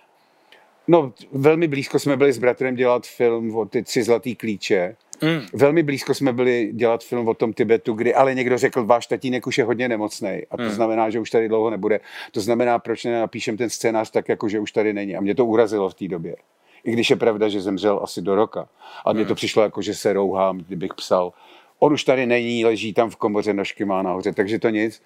No, 0.89 1.13
velmi 1.33 1.69
blízko 1.69 1.99
jsme 1.99 2.17
byli 2.17 2.33
s 2.33 2.39
bratrem 2.39 2.75
dělat 2.75 3.07
film 3.07 3.57
o 3.57 3.65
ty 3.65 3.83
tři 3.83 4.03
zlatý 4.03 4.35
klíče. 4.35 4.97
Hmm. 5.21 5.41
Velmi 5.55 5.83
blízko 5.83 6.15
jsme 6.15 6.33
byli 6.33 6.71
dělat 6.73 7.05
film 7.05 7.29
o 7.29 7.35
tom 7.35 7.53
Tibetu, 7.53 7.93
kdy 7.93 8.15
ale 8.15 8.35
někdo 8.35 8.59
řekl, 8.59 8.85
váš 8.87 9.07
tatínek 9.07 9.47
už 9.47 9.59
je 9.59 9.65
hodně 9.65 9.89
nemocný 9.89 10.43
a 10.51 10.57
to 10.57 10.63
Hmm. 10.63 10.73
znamená, 10.73 11.11
že 11.11 11.21
už 11.21 11.31
tady 11.31 11.49
dlouho 11.49 11.71
nebude. 11.71 12.01
To 12.33 12.41
znamená, 12.41 12.79
proč 12.79 13.05
nenapíšem 13.05 13.57
ten 13.57 13.71
scénář 13.71 14.11
tak, 14.11 14.29
jako 14.29 14.49
že 14.49 14.61
už 14.61 14.73
tady 14.73 14.93
není. 14.93 15.17
A 15.17 15.21
mě 15.21 15.35
to 15.35 15.47
urazilo 15.47 15.89
v 15.89 15.95
té 15.95 16.09
době. 16.09 16.37
I 16.85 16.93
když 16.93 17.11
je 17.11 17.17
pravda, 17.17 17.49
že 17.49 17.61
zemřel 17.61 18.01
asi 18.03 18.23
do 18.23 18.35
roka. 18.35 18.69
A 19.05 19.13
mně 19.13 19.25
to 19.25 19.35
přišlo 19.35 19.63
jako, 19.63 19.83
že 19.83 19.95
se 19.95 20.13
rouhám, 20.13 20.59
kdybych 20.59 20.95
psal. 20.95 21.33
On 21.79 21.93
už 21.93 22.05
tady 22.05 22.27
není, 22.27 22.65
leží 22.65 22.93
tam 22.93 23.11
v 23.11 23.17
komoře, 23.17 23.55
nožky 23.55 23.85
má 23.85 24.03
nahoře, 24.03 24.33
takže 24.33 24.59
to 24.59 24.69
nic. 24.69 25.03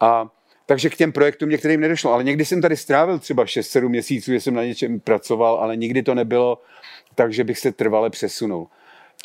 A 0.00 0.28
takže 0.66 0.90
k 0.90 0.96
těm 0.96 1.12
projektům 1.12 1.48
některým 1.48 1.80
nedošlo. 1.80 2.12
Ale 2.12 2.24
někdy 2.24 2.44
jsem 2.44 2.62
tady 2.62 2.76
strávil 2.76 3.18
třeba 3.18 3.44
6-7 3.44 3.88
měsíců, 3.88 4.32
že 4.32 4.40
jsem 4.40 4.54
na 4.54 4.64
něčem 4.64 5.00
pracoval, 5.00 5.56
ale 5.56 5.76
nikdy 5.76 6.02
to 6.02 6.14
nebylo 6.14 6.62
tak, 7.14 7.32
že 7.32 7.44
bych 7.44 7.58
se 7.58 7.72
trvale 7.72 8.10
přesunul. 8.10 8.68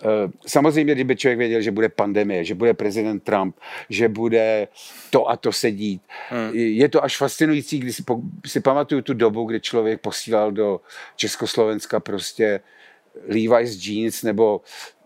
Eh, 0.03 0.31
samozřejmě, 0.47 0.95
kdyby 0.95 1.15
člověk 1.15 1.37
věděl, 1.37 1.61
že 1.61 1.71
bude 1.71 1.89
pandemie, 1.89 2.43
že 2.43 2.55
bude 2.55 2.73
prezident 2.73 3.23
Trump, 3.23 3.55
že 3.89 4.09
bude 4.09 4.67
to 5.09 5.29
a 5.29 5.37
to 5.37 5.51
sedít. 5.51 6.01
Hmm. 6.29 6.55
Je 6.55 6.89
to 6.89 7.03
až 7.03 7.17
fascinující, 7.17 7.79
když 7.79 7.95
si, 7.95 8.03
si 8.45 8.59
pamatuju 8.59 9.01
tu 9.01 9.13
dobu, 9.13 9.43
kdy 9.43 9.59
člověk 9.59 10.01
posílal 10.01 10.51
do 10.51 10.81
Československa 11.15 11.99
prostě 11.99 12.59
Levi's 13.27 13.87
jeans 13.87 14.23
nebo 14.23 14.61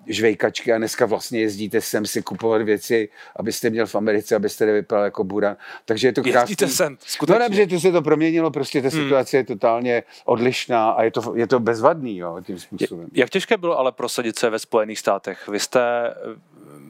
žvejkačky 0.08 0.74
a 0.74 0.78
dneska 0.78 1.06
vlastně 1.06 1.40
jezdíte 1.40 1.82
sem 1.82 2.06
si 2.06 2.22
kupovat 2.22 2.62
věci, 2.62 3.10
abyste 3.36 3.70
měl 3.70 3.88
v 3.88 3.96
Americe, 3.96 4.36
abyste 4.36 4.66
nevypadal 4.66 5.06
jako 5.06 5.24
buran. 5.24 5.58
Takže 5.86 6.08
je 6.08 6.14
to 6.14 6.22
krásný. 6.22 6.40
Jezdíte 6.40 6.68
sem, 6.68 6.98
skutečně. 7.00 7.40
No 7.40 7.46
dobře, 7.46 7.68
to 7.68 7.80
se 7.80 7.92
to 7.92 8.02
proměnilo, 8.02 8.52
prostě 8.52 8.82
ta 8.82 8.90
hmm. 8.90 9.04
situace 9.04 9.38
hmm. 9.38 9.42
je 9.42 9.46
totálně 9.46 10.04
odlišná 10.26 10.92
a 10.92 11.04
je 11.04 11.12
to, 11.12 11.34
je 11.36 11.48
to 11.48 11.60
bezvadný 11.60 12.18
jo, 12.18 12.42
tím 12.46 12.60
způsobem. 12.60 13.08
Jak 13.14 13.30
těžké 13.30 13.58
bylo 13.58 13.80
ale 13.80 13.92
prosadit 13.92 14.40
se 14.40 14.50
ve 14.50 14.60
Spojených 14.60 15.00
státech? 15.00 15.48
Vy 15.48 15.60
jste 15.60 15.82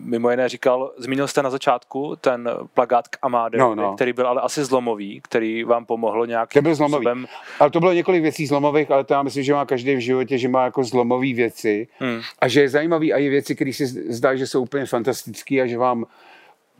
mimo 0.04 0.30
jiné 0.32 0.50
říkal, 0.50 0.94
zmínil 0.98 1.28
jste 1.28 1.44
na 1.44 1.50
začátku 1.50 2.16
ten 2.22 2.50
plagát 2.74 3.08
k 3.08 3.18
Amáde, 3.22 3.58
no, 3.58 3.76
no. 3.76 3.96
který 3.96 4.14
byl 4.14 4.28
ale 4.28 4.42
asi 4.42 4.66
zlomový, 4.66 5.22
který 5.24 5.64
vám 5.64 5.86
pomohlo 5.86 6.26
nějak. 6.26 6.54
To 6.54 6.62
byl 6.62 6.76
zlomový. 6.76 7.04
Způsobem... 7.04 7.26
Ale 7.60 7.70
to 7.70 7.80
bylo 7.80 7.94
několik 7.94 8.22
věcí 8.22 8.48
zlomových, 8.48 8.92
ale 8.92 9.04
to 9.04 9.14
já 9.14 9.24
myslím, 9.24 9.44
že 9.44 9.54
má 9.54 9.66
každý 9.66 9.96
v 9.96 10.00
životě, 10.00 10.38
že 10.38 10.48
má 10.48 10.64
jako 10.64 10.84
zlomové 10.84 11.34
věci 11.34 11.88
hmm. 12.00 12.22
a 12.40 12.48
že 12.48 12.62
je 12.62 12.70
zajímavý 12.70 13.14
a 13.14 13.18
je 13.18 13.30
věci, 13.30 13.56
které 13.56 13.74
si 13.74 13.88
zdá, 13.88 14.36
že 14.36 14.48
jsou 14.48 14.62
úplně 14.62 14.86
fantastické 14.86 15.62
a 15.62 15.66
že 15.66 15.78
vám 15.78 16.06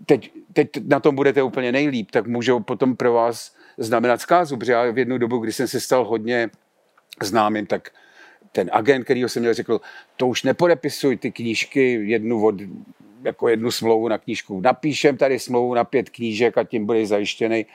teď, 0.06 0.32
teď 0.54 0.70
na 0.88 1.00
tom 1.00 1.16
budete 1.16 1.44
úplně 1.44 1.72
nejlíp, 1.72 2.12
tak 2.12 2.28
můžou 2.28 2.60
potom 2.60 2.96
pro 2.96 3.14
vás 3.14 3.56
znamenat 3.78 4.22
zkázu, 4.22 4.58
protože 4.58 4.72
já 4.72 4.92
v 4.92 4.98
jednu 4.98 5.18
dobu, 5.18 5.38
kdy 5.38 5.52
jsem 5.52 5.68
se 5.68 5.80
stal 5.80 6.06
hodně 6.06 6.50
známým, 7.22 7.66
tak 7.66 7.90
ten 8.52 8.70
agent, 8.74 9.04
který 9.04 9.22
jsem 9.22 9.42
měl, 9.42 9.54
řekl, 9.54 9.82
to 10.18 10.28
už 10.28 10.44
nepodepisuj 10.44 11.18
ty 11.18 11.32
knížky 11.32 11.94
jednu 11.94 12.46
od 12.46 12.56
jako 13.24 13.48
jednu 13.48 13.72
smlouvu 13.72 14.08
na 14.08 14.18
knížku. 14.18 14.62
Napíšem 14.62 15.18
tady 15.18 15.40
smlouvu 15.40 15.74
na 15.74 15.84
pět 15.84 16.10
knížek 16.10 16.58
a 16.58 16.64
tím 16.64 16.86
bude 16.86 17.06
zajištěný. 17.06 17.66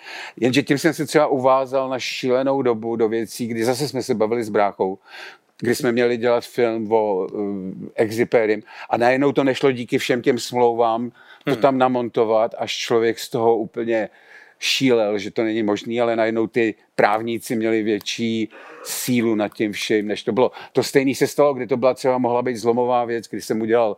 Jenže 0.40 0.62
tím 0.62 0.78
jsem 0.78 0.94
se 0.94 1.06
třeba 1.06 1.26
uvázal 1.26 1.88
na 1.88 1.98
šílenou 1.98 2.62
dobu 2.62 2.96
do 2.96 3.08
věcí, 3.08 3.46
kdy 3.46 3.64
zase 3.64 3.88
jsme 3.88 4.02
se 4.02 4.14
bavili 4.14 4.44
s 4.44 4.48
bráchou, 4.48 4.98
kdy 5.61 5.74
jsme 5.74 5.92
měli 5.92 6.16
dělat 6.16 6.44
film 6.44 6.92
o 6.92 7.26
uh, 7.26 7.54
Exiperim 7.94 8.62
a 8.90 8.96
najednou 8.96 9.32
to 9.32 9.44
nešlo 9.44 9.72
díky 9.72 9.98
všem 9.98 10.22
těm 10.22 10.38
smlouvám 10.38 11.11
to 11.44 11.50
hmm. 11.50 11.61
tam 11.62 11.78
namontovat, 11.78 12.54
až 12.58 12.76
člověk 12.76 13.18
z 13.18 13.28
toho 13.28 13.56
úplně 13.56 14.08
šílel, 14.58 15.18
že 15.18 15.30
to 15.30 15.42
není 15.42 15.62
možné, 15.62 16.00
ale 16.00 16.16
najednou 16.16 16.46
ty 16.46 16.74
právníci 16.94 17.56
měli 17.56 17.82
větší 17.82 18.48
sílu 18.84 19.34
nad 19.34 19.54
tím 19.54 19.72
vším, 19.72 20.08
než 20.08 20.22
to 20.22 20.32
bylo. 20.32 20.50
To 20.72 20.82
stejné 20.82 21.14
se 21.14 21.26
stalo, 21.26 21.54
kdy 21.54 21.66
to 21.66 21.76
byla 21.76 21.94
třeba 21.94 22.18
mohla 22.18 22.42
být 22.42 22.56
zlomová 22.56 23.04
věc, 23.04 23.28
když 23.30 23.44
jsem 23.44 23.61
udělal 23.61 23.96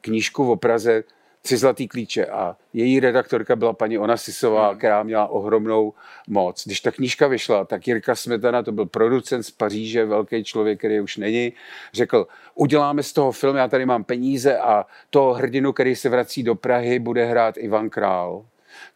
knížku 0.00 0.52
o 0.52 0.56
Praze 0.56 1.04
Tři 1.42 1.56
zlatý 1.56 1.88
klíče 1.88 2.26
a 2.26 2.56
její 2.72 3.00
redaktorka 3.00 3.56
byla 3.56 3.72
paní 3.72 3.98
Onasisová, 3.98 4.68
hmm. 4.68 4.78
která 4.78 5.02
měla 5.02 5.26
ohromnou 5.26 5.92
moc. 6.28 6.66
Když 6.66 6.80
ta 6.80 6.90
knížka 6.90 7.26
vyšla, 7.26 7.64
tak 7.64 7.88
Jirka 7.88 8.14
Smetana, 8.14 8.62
to 8.62 8.72
byl 8.72 8.86
producent 8.86 9.46
z 9.46 9.50
Paříže, 9.50 10.04
velký 10.04 10.44
člověk, 10.44 10.78
který 10.78 11.00
už 11.00 11.16
není, 11.16 11.52
řekl, 11.92 12.26
uděláme 12.54 13.02
z 13.02 13.12
toho 13.12 13.32
film, 13.32 13.56
já 13.56 13.68
tady 13.68 13.86
mám 13.86 14.04
peníze 14.04 14.58
a 14.58 14.86
toho 15.10 15.34
hrdinu, 15.34 15.72
který 15.72 15.96
se 15.96 16.08
vrací 16.08 16.42
do 16.42 16.54
Prahy, 16.54 16.98
bude 16.98 17.24
hrát 17.24 17.56
Ivan 17.56 17.90
Král. 17.90 18.44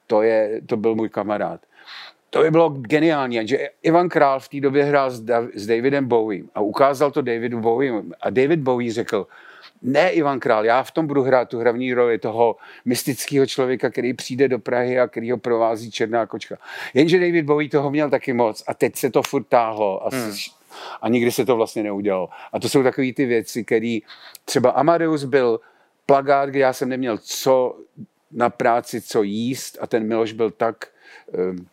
To, 0.07 0.23
je, 0.23 0.61
to 0.67 0.77
byl 0.77 0.95
můj 0.95 1.09
kamarád. 1.09 1.61
To 2.31 2.43
by 2.43 2.51
bylo 2.51 2.69
geniální, 2.69 3.49
že 3.49 3.69
Ivan 3.83 4.09
Král 4.09 4.41
v 4.41 4.49
té 4.49 4.61
době 4.61 4.85
hrál 4.85 5.11
s, 5.11 5.23
s 5.55 5.67
Davidem 5.67 6.09
Bowie 6.09 6.45
a 6.55 6.61
ukázal 6.61 7.11
to 7.11 7.23
Davidu 7.23 7.61
Bowie 7.61 7.93
a 8.21 8.31
David 8.31 8.61
Bowie 8.61 8.93
řekl, 8.93 9.27
ne 9.85 10.11
Ivan 10.11 10.41
Král, 10.41 10.65
já 10.65 10.83
v 10.83 10.91
tom 10.91 11.07
budu 11.07 11.23
hrát 11.23 11.49
tu 11.49 11.61
hlavní 11.61 11.95
roli 11.95 12.19
toho 12.19 12.57
mystického 12.85 13.47
člověka, 13.47 13.91
který 13.91 14.15
přijde 14.15 14.49
do 14.49 14.59
Prahy 14.59 15.01
a 15.01 15.09
který 15.09 15.31
ho 15.31 15.39
provází 15.39 15.91
černá 15.91 16.27
kočka. 16.27 16.57
Jenže 16.95 17.19
David 17.19 17.45
Bowie 17.45 17.69
toho 17.69 17.91
měl 17.91 18.11
taky 18.11 18.33
moc 18.33 18.65
a 18.67 18.75
teď 18.75 18.97
se 18.97 19.11
to 19.11 19.23
furt 19.23 19.45
táhlo 19.45 20.07
a, 20.07 20.17
hmm. 20.17 20.33
a 21.03 21.09
nikdy 21.09 21.33
se 21.33 21.47
to 21.47 21.57
vlastně 21.57 21.83
neudělalo. 21.83 22.29
A 22.53 22.61
to 22.61 22.69
jsou 22.69 22.83
takové 22.83 23.13
ty 23.13 23.27
věci, 23.27 23.65
které 23.65 23.99
třeba 24.45 24.71
Amadeus 24.71 25.25
byl 25.25 25.61
plagát, 26.07 26.49
kde 26.49 26.59
já 26.59 26.73
jsem 26.73 26.89
neměl 26.89 27.19
co 27.19 27.77
na 28.33 28.51
práci, 28.51 29.01
co 29.01 29.23
jíst 29.23 29.79
a 29.81 29.87
ten 29.87 30.09
Miloš 30.09 30.33
byl 30.33 30.51
tak 30.51 30.87
um, 31.51 31.67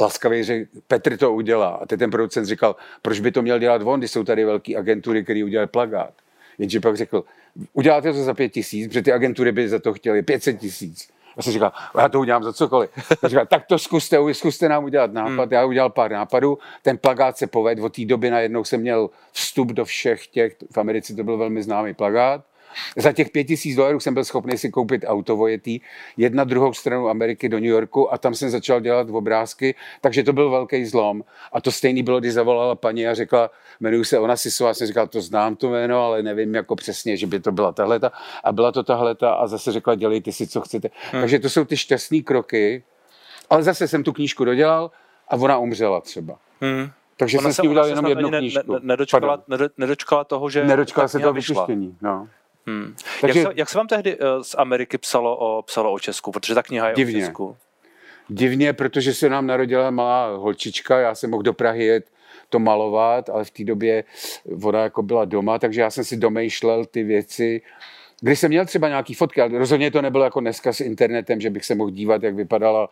laskavě 0.00 0.44
řekl, 0.44 0.70
Petr 0.86 1.16
to 1.16 1.32
udělá. 1.32 1.68
A 1.68 1.86
teď 1.86 1.98
ten 1.98 2.10
producent 2.10 2.46
říkal, 2.46 2.76
proč 3.02 3.20
by 3.20 3.32
to 3.32 3.42
měl 3.42 3.58
dělat 3.58 3.82
on, 3.84 4.00
když 4.00 4.10
jsou 4.10 4.24
tady 4.24 4.44
velké 4.44 4.76
agentury, 4.76 5.24
které 5.24 5.44
udělají 5.44 5.68
plagát. 5.68 6.14
Jenže 6.58 6.80
pak 6.80 6.96
řekl, 6.96 7.24
uděláte 7.72 8.12
to 8.12 8.22
za 8.22 8.34
pět 8.34 8.48
tisíc, 8.48 8.88
protože 8.88 9.02
ty 9.02 9.12
agentury 9.12 9.52
by 9.52 9.68
za 9.68 9.78
to 9.78 9.92
chtěli 9.92 10.22
500 10.22 10.58
tisíc. 10.58 11.08
A 11.36 11.42
jsem 11.42 11.52
říkal, 11.52 11.72
já 11.98 12.08
to 12.08 12.20
udělám 12.20 12.44
za 12.44 12.52
cokoliv. 12.52 12.90
A 13.22 13.28
říkal, 13.28 13.46
tak 13.46 13.66
to 13.66 13.78
zkuste, 13.78 14.18
zkuste 14.32 14.68
nám 14.68 14.84
udělat 14.84 15.12
nápad. 15.12 15.42
Hmm. 15.42 15.52
Já 15.52 15.64
udělal 15.64 15.90
pár 15.90 16.10
nápadů, 16.10 16.58
ten 16.82 16.98
plagát 16.98 17.38
se 17.38 17.46
povedl, 17.46 17.84
od 17.84 17.96
té 17.96 18.04
doby 18.04 18.30
najednou 18.30 18.64
jsem 18.64 18.80
měl 18.80 19.10
vstup 19.32 19.68
do 19.68 19.84
všech 19.84 20.26
těch, 20.26 20.56
v 20.72 20.78
Americe 20.78 21.14
to 21.14 21.24
byl 21.24 21.36
velmi 21.36 21.62
známý 21.62 21.94
plagát. 21.94 22.44
Za 22.96 23.12
těch 23.12 23.30
pět 23.30 23.44
tisíc 23.44 23.76
dolarů 23.76 24.00
jsem 24.00 24.14
byl 24.14 24.24
schopný 24.24 24.58
si 24.58 24.70
koupit 24.70 25.04
auto 25.06 25.36
vojetý, 25.36 25.80
jedna 26.16 26.44
druhou 26.44 26.74
stranu 26.74 27.08
Ameriky 27.08 27.48
do 27.48 27.56
New 27.56 27.70
Yorku 27.70 28.12
a 28.12 28.18
tam 28.18 28.34
jsem 28.34 28.50
začal 28.50 28.80
dělat 28.80 29.10
obrázky, 29.10 29.74
takže 30.00 30.22
to 30.22 30.32
byl 30.32 30.50
velký 30.50 30.84
zlom. 30.84 31.24
A 31.52 31.60
to 31.60 31.72
stejný 31.72 32.02
bylo, 32.02 32.20
když 32.20 32.32
zavolala 32.32 32.74
paní 32.74 33.06
a 33.06 33.14
řekla, 33.14 33.50
jmenuji 33.80 34.04
se 34.04 34.18
Ona 34.18 34.36
Sisová, 34.36 34.74
jsem 34.74 34.86
říkal, 34.86 35.06
to 35.06 35.20
znám 35.20 35.56
to 35.56 35.70
jméno, 35.70 36.04
ale 36.04 36.22
nevím 36.22 36.54
jako 36.54 36.76
přesně, 36.76 37.16
že 37.16 37.26
by 37.26 37.40
to 37.40 37.52
byla 37.52 37.72
tahleta. 37.72 38.12
A 38.44 38.52
byla 38.52 38.72
to 38.72 38.82
tahleta 38.82 39.32
a 39.32 39.46
zase 39.46 39.72
řekla, 39.72 39.94
dělejte 39.94 40.32
si, 40.32 40.46
co 40.46 40.60
chcete. 40.60 40.90
Hmm. 41.12 41.22
Takže 41.22 41.38
to 41.38 41.50
jsou 41.50 41.64
ty 41.64 41.76
šťastné 41.76 42.20
kroky. 42.20 42.82
Ale 43.50 43.62
zase 43.62 43.88
jsem 43.88 44.02
tu 44.02 44.12
knížku 44.12 44.44
dodělal 44.44 44.90
a 45.28 45.36
ona 45.36 45.58
umřela 45.58 46.00
třeba. 46.00 46.38
Hmm. 46.60 46.90
Takže 47.16 47.38
ona 47.38 47.42
jsem 47.42 47.52
s 47.52 47.62
ní 47.62 47.68
udělal 47.68 47.88
jenom 47.88 48.06
jednu 48.06 48.30
knížku. 48.30 48.72
Ne, 48.72 48.78
ne, 48.78 48.86
nedočkala, 48.86 49.42
nedočkala 49.78 50.24
toho, 50.24 50.50
že 50.50 50.64
nedočkala 50.64 51.08
se 51.08 51.18
toho 51.18 51.32
vypuštění. 51.32 51.96
No. 52.02 52.28
Hmm. 52.68 52.94
Takže, 53.20 53.40
jak, 53.40 53.48
se, 53.48 53.54
jak 53.56 53.68
se 53.68 53.78
vám 53.78 53.86
tehdy 53.86 54.18
uh, 54.18 54.42
z 54.42 54.54
Ameriky 54.58 54.98
psalo 54.98 55.36
o, 55.36 55.62
psalo 55.62 55.92
o 55.92 55.98
Česku? 55.98 56.32
Protože 56.32 56.54
ta 56.54 56.62
kniha 56.62 56.88
je 56.88 56.94
divně. 56.94 57.16
o 57.16 57.20
Česku. 57.20 57.56
Divně, 58.28 58.72
protože 58.72 59.14
se 59.14 59.28
nám 59.28 59.46
narodila 59.46 59.90
malá 59.90 60.36
holčička, 60.36 60.98
já 60.98 61.14
jsem 61.14 61.30
mohl 61.30 61.42
do 61.42 61.52
Prahy 61.52 61.84
jet 61.84 62.04
to 62.48 62.58
malovat, 62.58 63.30
ale 63.30 63.44
v 63.44 63.50
té 63.50 63.64
době 63.64 64.04
voda 64.44 64.82
jako 64.82 65.02
byla 65.02 65.24
doma, 65.24 65.58
takže 65.58 65.80
já 65.80 65.90
jsem 65.90 66.04
si 66.04 66.16
domýšlel 66.16 66.84
ty 66.84 67.02
věci. 67.02 67.62
Když 68.20 68.38
jsem 68.38 68.48
měl 68.48 68.66
třeba 68.66 68.88
nějaký 68.88 69.14
fotky, 69.14 69.40
ale 69.40 69.58
rozhodně 69.58 69.90
to 69.90 70.02
nebylo 70.02 70.24
jako 70.24 70.40
dneska 70.40 70.72
s 70.72 70.80
internetem, 70.80 71.40
že 71.40 71.50
bych 71.50 71.64
se 71.64 71.74
mohl 71.74 71.90
dívat, 71.90 72.22
jak 72.22 72.34
vypadala 72.34 72.88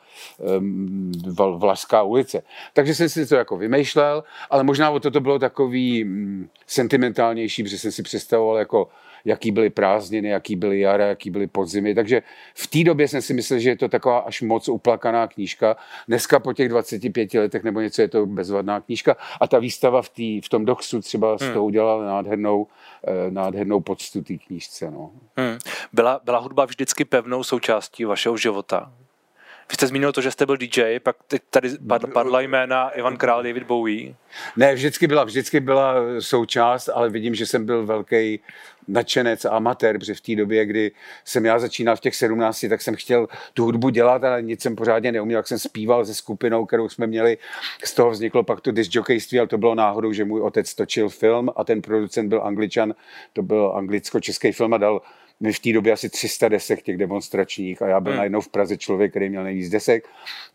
um, 0.58 1.12
Vlašská 1.58 2.02
ulice. 2.02 2.42
Takže 2.72 2.94
jsem 2.94 3.08
si 3.08 3.26
to 3.26 3.36
jako 3.36 3.56
vymýšlel, 3.56 4.24
ale 4.50 4.62
možná 4.62 4.90
o 4.90 5.00
to 5.00 5.10
to 5.10 5.20
bylo 5.20 5.38
takový 5.38 6.04
um, 6.04 6.48
sentimentálnější, 6.66 7.62
protože 7.62 7.78
jsem 7.78 7.92
si 7.92 8.02
představoval 8.02 8.58
jako 8.58 8.88
jaký 9.26 9.50
byly 9.50 9.70
prázdniny, 9.70 10.28
jaký 10.28 10.56
byly 10.56 10.80
jara, 10.80 11.06
jaký 11.06 11.30
byly 11.30 11.46
podzimy. 11.46 11.94
Takže 11.94 12.22
v 12.54 12.66
té 12.66 12.84
době 12.84 13.08
jsem 13.08 13.22
si 13.22 13.34
myslel, 13.34 13.58
že 13.58 13.70
je 13.70 13.76
to 13.76 13.88
taková 13.88 14.18
až 14.18 14.42
moc 14.42 14.68
uplakaná 14.68 15.26
knížka. 15.26 15.76
Dneska 16.08 16.38
po 16.38 16.52
těch 16.52 16.68
25 16.68 17.34
letech 17.34 17.64
nebo 17.64 17.80
něco 17.80 18.02
je 18.02 18.08
to 18.08 18.26
bezvadná 18.26 18.80
knížka. 18.80 19.16
A 19.40 19.46
ta 19.48 19.58
výstava 19.58 20.02
v, 20.02 20.08
tý, 20.08 20.40
v 20.40 20.48
tom 20.48 20.64
doxu 20.64 21.00
třeba 21.00 21.28
hmm. 21.28 21.38
z 21.38 21.52
toho 21.52 21.64
udělala 21.64 22.04
nádhernou, 22.04 22.66
eh, 23.06 23.30
nádhernou 23.30 23.80
poctu 23.80 24.22
té 24.22 24.34
knížce. 24.34 24.90
No. 24.90 25.10
Hmm. 25.36 25.58
Byla, 25.92 26.20
byla 26.24 26.38
hudba 26.38 26.64
vždycky 26.64 27.04
pevnou 27.04 27.44
součástí 27.44 28.04
vašeho 28.04 28.36
života? 28.36 28.92
Vy 29.70 29.74
jste 29.74 29.86
zmínil 29.86 30.12
to, 30.12 30.20
že 30.20 30.30
jste 30.30 30.46
byl 30.46 30.56
DJ, 30.56 30.98
pak 30.98 31.16
tady 31.50 31.70
padla 32.12 32.40
jména 32.40 32.90
Ivan 32.90 33.16
Král, 33.16 33.42
David 33.42 33.62
Bowie. 33.62 34.14
Ne, 34.56 34.74
vždycky 34.74 35.06
byla, 35.06 35.24
vždycky 35.24 35.60
byla 35.60 35.94
součást, 36.18 36.88
ale 36.88 37.10
vidím, 37.10 37.34
že 37.34 37.46
jsem 37.46 37.66
byl 37.66 37.86
velký 37.86 38.40
nadšenec 38.88 39.44
a 39.44 39.50
amatér, 39.50 39.98
protože 39.98 40.14
v 40.14 40.20
té 40.20 40.34
době, 40.34 40.66
kdy 40.66 40.92
jsem 41.24 41.44
já 41.44 41.58
začínal 41.58 41.96
v 41.96 42.00
těch 42.00 42.16
17, 42.16 42.66
tak 42.68 42.82
jsem 42.82 42.96
chtěl 42.96 43.28
tu 43.54 43.64
hudbu 43.64 43.88
dělat, 43.88 44.24
ale 44.24 44.42
nic 44.42 44.62
jsem 44.62 44.76
pořádně 44.76 45.12
neuměl, 45.12 45.38
jak 45.38 45.48
jsem 45.48 45.58
zpíval 45.58 46.04
se 46.04 46.14
skupinou, 46.14 46.66
kterou 46.66 46.88
jsme 46.88 47.06
měli. 47.06 47.38
Z 47.84 47.94
toho 47.94 48.10
vzniklo 48.10 48.42
pak 48.42 48.60
to 48.60 48.72
disjokejství, 48.72 49.38
ale 49.38 49.48
to 49.48 49.58
bylo 49.58 49.74
náhodou, 49.74 50.12
že 50.12 50.24
můj 50.24 50.40
otec 50.40 50.74
točil 50.74 51.08
film 51.08 51.50
a 51.56 51.64
ten 51.64 51.82
producent 51.82 52.28
byl 52.28 52.42
angličan, 52.42 52.94
to 53.32 53.42
byl 53.42 53.72
anglicko-český 53.76 54.52
film 54.52 54.74
a 54.74 54.78
dal 54.78 55.02
my 55.40 55.52
v 55.52 55.60
té 55.60 55.72
době 55.72 55.92
asi 55.92 56.08
300 56.08 56.48
desek 56.48 56.82
těch 56.82 56.96
demonstračních 56.96 57.82
a 57.82 57.88
já 57.88 58.00
byl 58.00 58.12
hmm. 58.12 58.16
najednou 58.18 58.40
v 58.40 58.48
Praze 58.48 58.76
člověk, 58.76 59.10
který 59.10 59.28
měl 59.28 59.44
nejvíc 59.44 59.70
desek, 59.70 60.08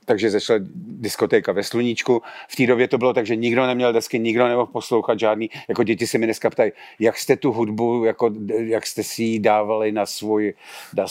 takže 0.06 0.30
začala 0.30 0.60
diskotéka 0.86 1.52
ve 1.52 1.64
Sluníčku. 1.64 2.22
V 2.50 2.56
té 2.56 2.68
době 2.68 2.88
to 2.88 2.98
bylo 2.98 3.14
tak, 3.14 3.26
že 3.26 3.36
nikdo 3.36 3.68
neměl 3.68 3.94
desky, 3.94 4.20
nikdo 4.20 4.48
nemohl 4.48 4.72
poslouchat 4.72 5.20
žádný, 5.20 5.50
jako 5.70 5.84
děti 5.84 6.08
se 6.08 6.18
mi 6.18 6.26
dneska 6.26 6.50
ptají, 6.50 6.72
jak 7.00 7.18
jste 7.18 7.36
tu 7.36 7.52
hudbu, 7.52 8.06
jako, 8.06 8.32
jak 8.58 8.88
jste 8.88 9.04
si 9.04 9.24
ji 9.24 9.40
dávali 9.40 9.92
na 9.92 10.06
svůj, 10.06 10.54
na, 10.98 11.06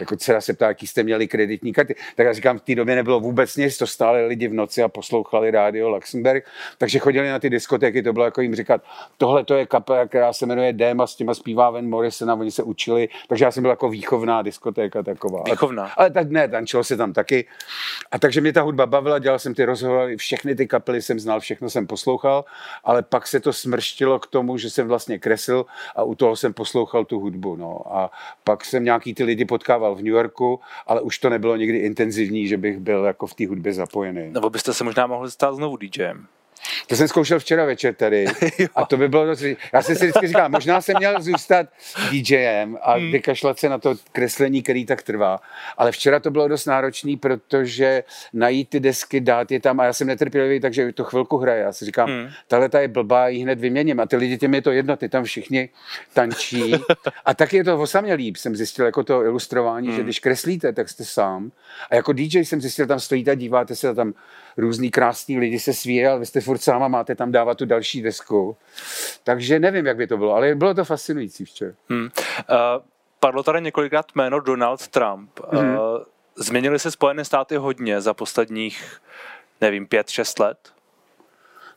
jako 0.00 0.16
dcera 0.16 0.40
se 0.40 0.52
ptá, 0.52 0.68
jaký 0.68 0.86
jste 0.86 1.02
měli 1.02 1.28
kreditní 1.28 1.72
karty. 1.72 1.94
Tak 2.16 2.26
já 2.26 2.32
říkám, 2.32 2.58
v 2.58 2.62
té 2.62 2.74
době 2.74 2.94
nebylo 2.94 3.20
vůbec 3.20 3.56
nic, 3.56 3.78
to 3.78 3.86
stále 3.86 4.26
lidi 4.26 4.48
v 4.48 4.54
noci 4.54 4.82
a 4.82 4.88
poslouchali 4.88 5.50
rádio 5.50 5.88
Luxemburg, 5.88 6.44
takže 6.78 6.98
chodili 6.98 7.28
na 7.28 7.38
ty 7.38 7.50
diskotéky, 7.50 8.02
to 8.02 8.12
bylo 8.12 8.24
jako 8.24 8.40
jim 8.40 8.54
říkat, 8.54 8.82
tohle 9.18 9.44
to 9.44 9.54
je 9.54 9.66
kapela, 9.66 10.06
která 10.06 10.32
se 10.32 10.46
jmenuje 10.46 10.72
Déma, 10.72 11.06
s 11.06 11.16
těma 11.16 11.34
zpívá 11.34 11.70
Van 11.70 11.88
Morrison 11.88 12.30
a 12.30 12.34
oni 12.34 12.50
se 12.50 12.62
učili, 12.62 12.89
takže 13.28 13.44
já 13.44 13.50
jsem 13.50 13.62
byl 13.62 13.70
jako 13.70 13.88
výchovná 13.88 14.42
diskotéka 14.42 15.02
taková. 15.02 15.42
Výchovná. 15.46 15.86
Ale 15.96 16.10
tak 16.10 16.30
ne, 16.30 16.48
tančilo 16.48 16.84
se 16.84 16.96
tam 16.96 17.12
taky. 17.12 17.46
A 18.10 18.18
takže 18.18 18.40
mě 18.40 18.52
ta 18.52 18.62
hudba 18.62 18.86
bavila, 18.86 19.18
dělal 19.18 19.38
jsem 19.38 19.54
ty 19.54 19.64
rozhovory, 19.64 20.16
všechny 20.16 20.54
ty 20.54 20.66
kapely 20.66 21.02
jsem 21.02 21.20
znal, 21.20 21.40
všechno 21.40 21.70
jsem 21.70 21.86
poslouchal, 21.86 22.44
ale 22.84 23.02
pak 23.02 23.26
se 23.26 23.40
to 23.40 23.52
smrštilo 23.52 24.18
k 24.18 24.26
tomu, 24.26 24.58
že 24.58 24.70
jsem 24.70 24.88
vlastně 24.88 25.18
kreslil 25.18 25.66
a 25.96 26.02
u 26.02 26.14
toho 26.14 26.36
jsem 26.36 26.52
poslouchal 26.52 27.04
tu 27.04 27.20
hudbu. 27.20 27.56
No. 27.56 27.96
A 27.96 28.10
pak 28.44 28.64
jsem 28.64 28.84
nějaký 28.84 29.14
ty 29.14 29.24
lidi 29.24 29.44
potkával 29.44 29.94
v 29.94 29.98
New 29.98 30.14
Yorku, 30.14 30.60
ale 30.86 31.00
už 31.00 31.18
to 31.18 31.30
nebylo 31.30 31.56
nikdy 31.56 31.78
intenzivní, 31.78 32.48
že 32.48 32.56
bych 32.56 32.78
byl 32.78 33.04
jako 33.04 33.26
v 33.26 33.34
té 33.34 33.46
hudbě 33.46 33.72
zapojený. 33.72 34.30
Nebo 34.32 34.50
byste 34.50 34.74
se 34.74 34.84
možná 34.84 35.06
mohli 35.06 35.30
stát 35.30 35.54
znovu 35.54 35.76
DJem. 35.76 36.26
To 36.86 36.96
jsem 36.96 37.08
zkoušel 37.08 37.38
včera 37.38 37.64
večer 37.64 37.94
tady 37.94 38.26
a 38.74 38.84
to 38.84 38.96
by 38.96 39.08
bylo 39.08 39.26
dost... 39.26 39.42
Já 39.72 39.82
jsem 39.82 39.96
si 39.96 40.04
vždycky 40.06 40.26
říkal, 40.26 40.48
možná 40.48 40.80
jsem 40.80 40.96
měl 40.98 41.22
zůstat 41.22 41.66
DJem 42.10 42.78
a 42.82 42.94
hmm. 42.94 43.12
vykašlat 43.12 43.58
se 43.58 43.68
na 43.68 43.78
to 43.78 43.94
kreslení, 44.12 44.62
který 44.62 44.86
tak 44.86 45.02
trvá. 45.02 45.40
Ale 45.76 45.92
včera 45.92 46.20
to 46.20 46.30
bylo 46.30 46.48
dost 46.48 46.66
náročný, 46.66 47.16
protože 47.16 48.04
najít 48.32 48.68
ty 48.68 48.80
desky, 48.80 49.20
dát 49.20 49.50
je 49.50 49.60
tam 49.60 49.80
a 49.80 49.84
já 49.84 49.92
jsem 49.92 50.06
netrpělivý, 50.06 50.60
takže 50.60 50.92
to 50.92 51.04
chvilku 51.04 51.36
hraje. 51.36 51.62
Já 51.62 51.72
si 51.72 51.84
říkám, 51.84 52.08
hmm. 52.08 52.28
tahle 52.48 52.68
ta 52.68 52.80
je 52.80 52.88
blbá, 52.88 53.28
ji 53.28 53.42
hned 53.42 53.60
vyměním. 53.60 54.00
A 54.00 54.06
ty 54.06 54.16
lidi, 54.16 54.38
těm 54.38 54.54
je 54.54 54.62
to 54.62 54.70
jedno, 54.70 54.96
ty 54.96 55.08
tam 55.08 55.24
všichni 55.24 55.68
tančí. 56.14 56.74
A 57.24 57.34
tak 57.34 57.52
je 57.52 57.64
to 57.64 57.78
osamělý, 57.78 58.32
jsem 58.36 58.56
zjistil 58.56 58.84
jako 58.84 59.04
to 59.04 59.24
ilustrování, 59.24 59.88
hmm. 59.88 59.96
že 59.96 60.02
když 60.02 60.20
kreslíte, 60.20 60.72
tak 60.72 60.88
jste 60.88 61.04
sám. 61.04 61.52
A 61.90 61.94
jako 61.94 62.12
DJ 62.12 62.38
jsem 62.38 62.60
zjistil, 62.60 62.86
tam 62.86 63.00
stojíte, 63.00 63.36
díváte 63.36 63.76
se 63.76 63.94
tam 63.94 64.12
různý 64.56 64.90
krásný 64.90 65.38
lidi 65.38 65.58
se 65.58 65.74
svíje, 65.74 66.08
ale 66.08 66.20
vy 66.20 66.26
jste 66.26 66.40
furt 66.50 66.62
sama, 66.62 66.88
máte 66.88 67.14
tam 67.14 67.32
dávat 67.32 67.58
tu 67.58 67.64
další 67.64 68.02
desku. 68.02 68.56
Takže 69.24 69.58
nevím, 69.58 69.86
jak 69.86 69.96
by 69.96 70.06
to 70.06 70.16
bylo, 70.16 70.34
ale 70.34 70.54
bylo 70.54 70.74
to 70.74 70.84
fascinující 70.84 71.44
včera. 71.44 71.72
Hmm. 71.88 72.02
Uh, 72.02 72.08
padlo 73.20 73.42
tady 73.42 73.60
několikrát 73.60 74.06
jméno 74.14 74.40
Donald 74.40 74.88
Trump. 74.88 75.40
Hmm. 75.50 75.74
Uh, 75.74 75.78
změnily 76.36 76.78
se 76.78 76.90
Spojené 76.90 77.24
státy 77.24 77.56
hodně 77.56 78.00
za 78.00 78.14
posledních, 78.14 79.00
nevím, 79.60 79.86
pět, 79.86 80.10
šest 80.10 80.38
let? 80.38 80.58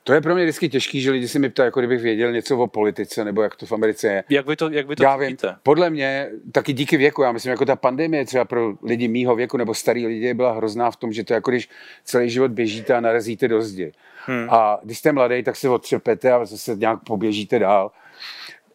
To 0.04 0.14
je 0.14 0.22
pro 0.22 0.36
mě 0.36 0.44
vždycky 0.44 0.70
těžký, 0.70 1.02
že 1.02 1.12
lidi 1.12 1.28
si 1.28 1.40
mi 1.40 1.50
ptají, 1.50 1.68
jako 1.68 1.80
kdybych 1.80 2.02
věděl 2.02 2.32
něco 2.32 2.58
o 2.58 2.68
politice, 2.68 3.26
nebo 3.26 3.42
jak 3.42 3.56
to 3.56 3.66
v 3.66 3.72
Americe 3.72 4.08
je. 4.08 4.24
Jak 4.30 4.48
vy 4.48 4.56
to, 4.56 4.70
jak 4.70 4.88
vy 4.88 4.96
to 4.96 5.04
já 5.04 5.18
vím, 5.18 5.38
podle 5.64 5.90
mě, 5.90 6.30
taky 6.52 6.74
díky 6.74 6.98
věku, 6.98 7.22
já 7.22 7.32
myslím, 7.32 7.52
jako 7.52 7.66
ta 7.66 7.76
pandemie 7.76 8.26
třeba 8.26 8.46
pro 8.46 8.74
lidi 8.84 9.08
mýho 9.08 9.36
věku 9.36 9.58
nebo 9.58 9.74
starý 9.74 10.08
lidi 10.08 10.34
byla 10.34 10.54
hrozná 10.54 10.92
v 10.92 10.96
tom, 10.96 11.14
že 11.14 11.24
to 11.24 11.34
je 11.34 11.36
jako 11.36 11.52
když 11.52 11.70
celý 12.04 12.30
život 12.30 12.52
běžíte 12.52 12.94
a 12.94 13.00
narazíte 13.00 13.48
do 13.48 13.62
zdi. 13.62 13.92
Hmm. 14.26 14.48
A 14.50 14.80
když 14.84 14.98
jste 14.98 15.12
mladý, 15.12 15.44
tak 15.44 15.56
se 15.56 15.70
otřepete 15.70 16.32
a 16.32 16.46
zase 16.46 16.76
nějak 16.76 17.00
poběžíte 17.04 17.60
dál 17.60 17.92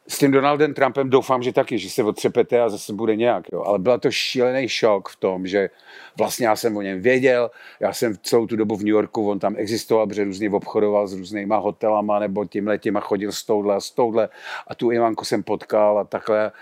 s 0.08 0.18
tím 0.18 0.32
Donaldem 0.32 0.74
Trumpem 0.74 1.10
doufám, 1.10 1.42
že 1.42 1.52
taky, 1.52 1.78
že 1.78 1.90
se 1.90 2.02
otřepete 2.02 2.60
a 2.60 2.68
zase 2.68 2.92
bude 2.92 3.16
nějak. 3.16 3.44
Jo. 3.52 3.62
Ale 3.62 3.78
byla 3.78 3.98
to 3.98 4.10
šílený 4.10 4.68
šok 4.68 5.08
v 5.08 5.16
tom, 5.16 5.46
že 5.46 5.70
vlastně 6.18 6.46
já 6.46 6.56
jsem 6.56 6.76
o 6.76 6.82
něm 6.82 7.00
věděl, 7.00 7.50
já 7.80 7.92
jsem 7.92 8.16
celou 8.22 8.46
tu 8.46 8.56
dobu 8.56 8.76
v 8.76 8.80
New 8.80 8.88
Yorku, 8.88 9.30
on 9.30 9.38
tam 9.38 9.54
existoval, 9.56 10.06
protože 10.06 10.24
různě 10.24 10.50
obchodoval 10.50 11.06
s 11.06 11.14
různýma 11.14 11.56
hotelama 11.56 12.18
nebo 12.18 12.44
tímhle 12.44 12.78
tím 12.78 12.96
a 12.96 13.00
chodil 13.00 13.32
s 13.32 13.44
touhle 13.44 13.74
a 13.74 13.80
s 13.80 13.90
touhle 13.90 14.28
a 14.66 14.74
tu 14.74 14.92
Ivanku 14.92 15.24
jsem 15.24 15.42
potkal 15.42 15.98
a 15.98 16.04
takhle 16.04 16.52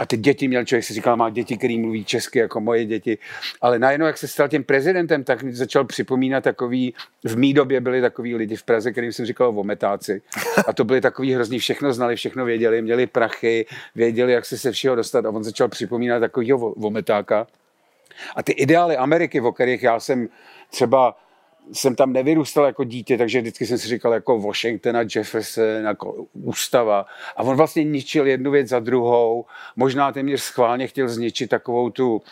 a 0.00 0.06
ty 0.06 0.16
děti 0.16 0.48
měl 0.48 0.64
člověk 0.64 0.84
si 0.84 0.94
říkal, 0.94 1.16
má 1.16 1.30
děti, 1.30 1.56
který 1.56 1.78
mluví 1.78 2.04
česky 2.04 2.38
jako 2.38 2.60
moje 2.60 2.84
děti, 2.84 3.18
ale 3.60 3.78
najednou, 3.78 4.06
jak 4.06 4.18
se 4.18 4.28
stal 4.28 4.48
tím 4.48 4.64
prezidentem, 4.64 5.24
tak 5.24 5.54
začal 5.54 5.84
připomínat 5.84 6.44
takový, 6.44 6.94
v 7.24 7.36
mý 7.36 7.54
době 7.54 7.80
byli 7.80 8.00
takový 8.00 8.34
lidi 8.34 8.56
v 8.56 8.62
Praze, 8.62 8.92
kterým 8.92 9.12
jsem 9.12 9.26
říkal 9.26 9.52
vometáci. 9.52 10.22
A 10.66 10.72
to 10.72 10.84
byli 10.84 11.00
takový 11.00 11.34
hrozný, 11.34 11.58
všechno 11.58 11.92
znali, 11.92 12.16
všechno 12.16 12.44
věděli, 12.44 12.82
měli 12.82 13.06
prachy, 13.06 13.66
věděli, 13.94 14.32
jak 14.32 14.44
se 14.44 14.58
se 14.58 14.72
všeho 14.72 14.96
dostat 14.96 15.26
a 15.26 15.30
on 15.30 15.44
začal 15.44 15.68
připomínat 15.68 16.20
takovýho 16.20 16.74
vometáka. 16.76 17.46
A 18.36 18.42
ty 18.42 18.52
ideály 18.52 18.96
Ameriky, 18.96 19.40
o 19.40 19.52
kterých 19.52 19.82
já 19.82 20.00
jsem 20.00 20.28
třeba 20.70 21.16
jsem 21.72 21.96
tam 21.96 22.12
nevyrůstal 22.12 22.64
jako 22.64 22.84
dítě, 22.84 23.18
takže 23.18 23.40
vždycky 23.40 23.66
jsem 23.66 23.78
si 23.78 23.88
říkal 23.88 24.12
jako 24.12 24.40
Washington 24.40 24.96
a 24.96 25.00
Jefferson, 25.16 25.64
jako 25.84 26.26
ústava. 26.32 27.06
A 27.36 27.42
on 27.42 27.56
vlastně 27.56 27.84
ničil 27.84 28.26
jednu 28.26 28.50
věc 28.50 28.68
za 28.68 28.78
druhou. 28.78 29.44
Možná 29.76 30.12
téměř 30.12 30.40
schválně 30.40 30.86
chtěl 30.86 31.08
zničit 31.08 31.50
takovou 31.50 31.90
tu, 31.90 32.22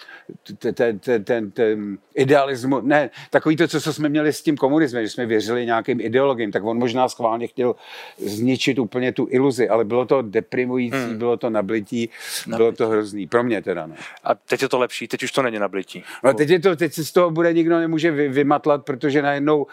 ten, 0.59 0.99
ten, 0.99 1.25
ten, 1.25 1.51
ten 1.51 1.99
idealismu, 2.15 2.81
ne, 2.81 3.11
takový 3.31 3.57
to, 3.57 3.69
co, 3.69 3.81
co 3.81 3.93
jsme 3.93 4.09
měli 4.09 4.33
s 4.33 4.43
tím 4.43 4.57
komunismem, 4.57 5.05
že 5.05 5.11
jsme 5.11 5.27
věřili 5.27 5.67
nějakým 5.67 6.01
ideologiím, 6.01 6.53
tak 6.53 6.65
on 6.65 6.79
možná 6.79 7.09
schválně 7.09 7.47
chtěl 7.47 7.75
zničit 8.19 8.79
úplně 8.79 9.13
tu 9.13 9.27
iluzi, 9.31 9.69
ale 9.69 9.85
bylo 9.85 10.07
to 10.07 10.23
deprimující, 10.23 10.97
hmm. 10.97 11.19
bylo 11.19 11.37
to 11.37 11.51
nablití, 11.51 11.83
nablití, 11.83 12.11
bylo 12.57 12.73
to 12.73 12.89
hrozný. 12.89 13.27
Pro 13.27 13.45
mě 13.45 13.63
teda. 13.63 13.87
No. 13.87 13.95
A 14.25 14.35
teď 14.35 14.63
je 14.63 14.69
to 14.69 14.79
lepší, 14.79 15.09
teď 15.09 15.23
už 15.23 15.33
to 15.33 15.43
není 15.43 15.59
nablití. 15.59 16.05
No, 16.25 16.35
teď, 16.35 16.49
je 16.49 16.61
to, 16.61 16.77
teď 16.77 16.93
se 16.93 17.05
z 17.05 17.13
toho 17.13 17.31
bude 17.31 17.53
nikdo 17.53 17.79
nemůže 17.79 18.11
vy, 18.11 18.29
vymatlat, 18.29 18.85
protože 18.85 19.22
najednou 19.23 19.67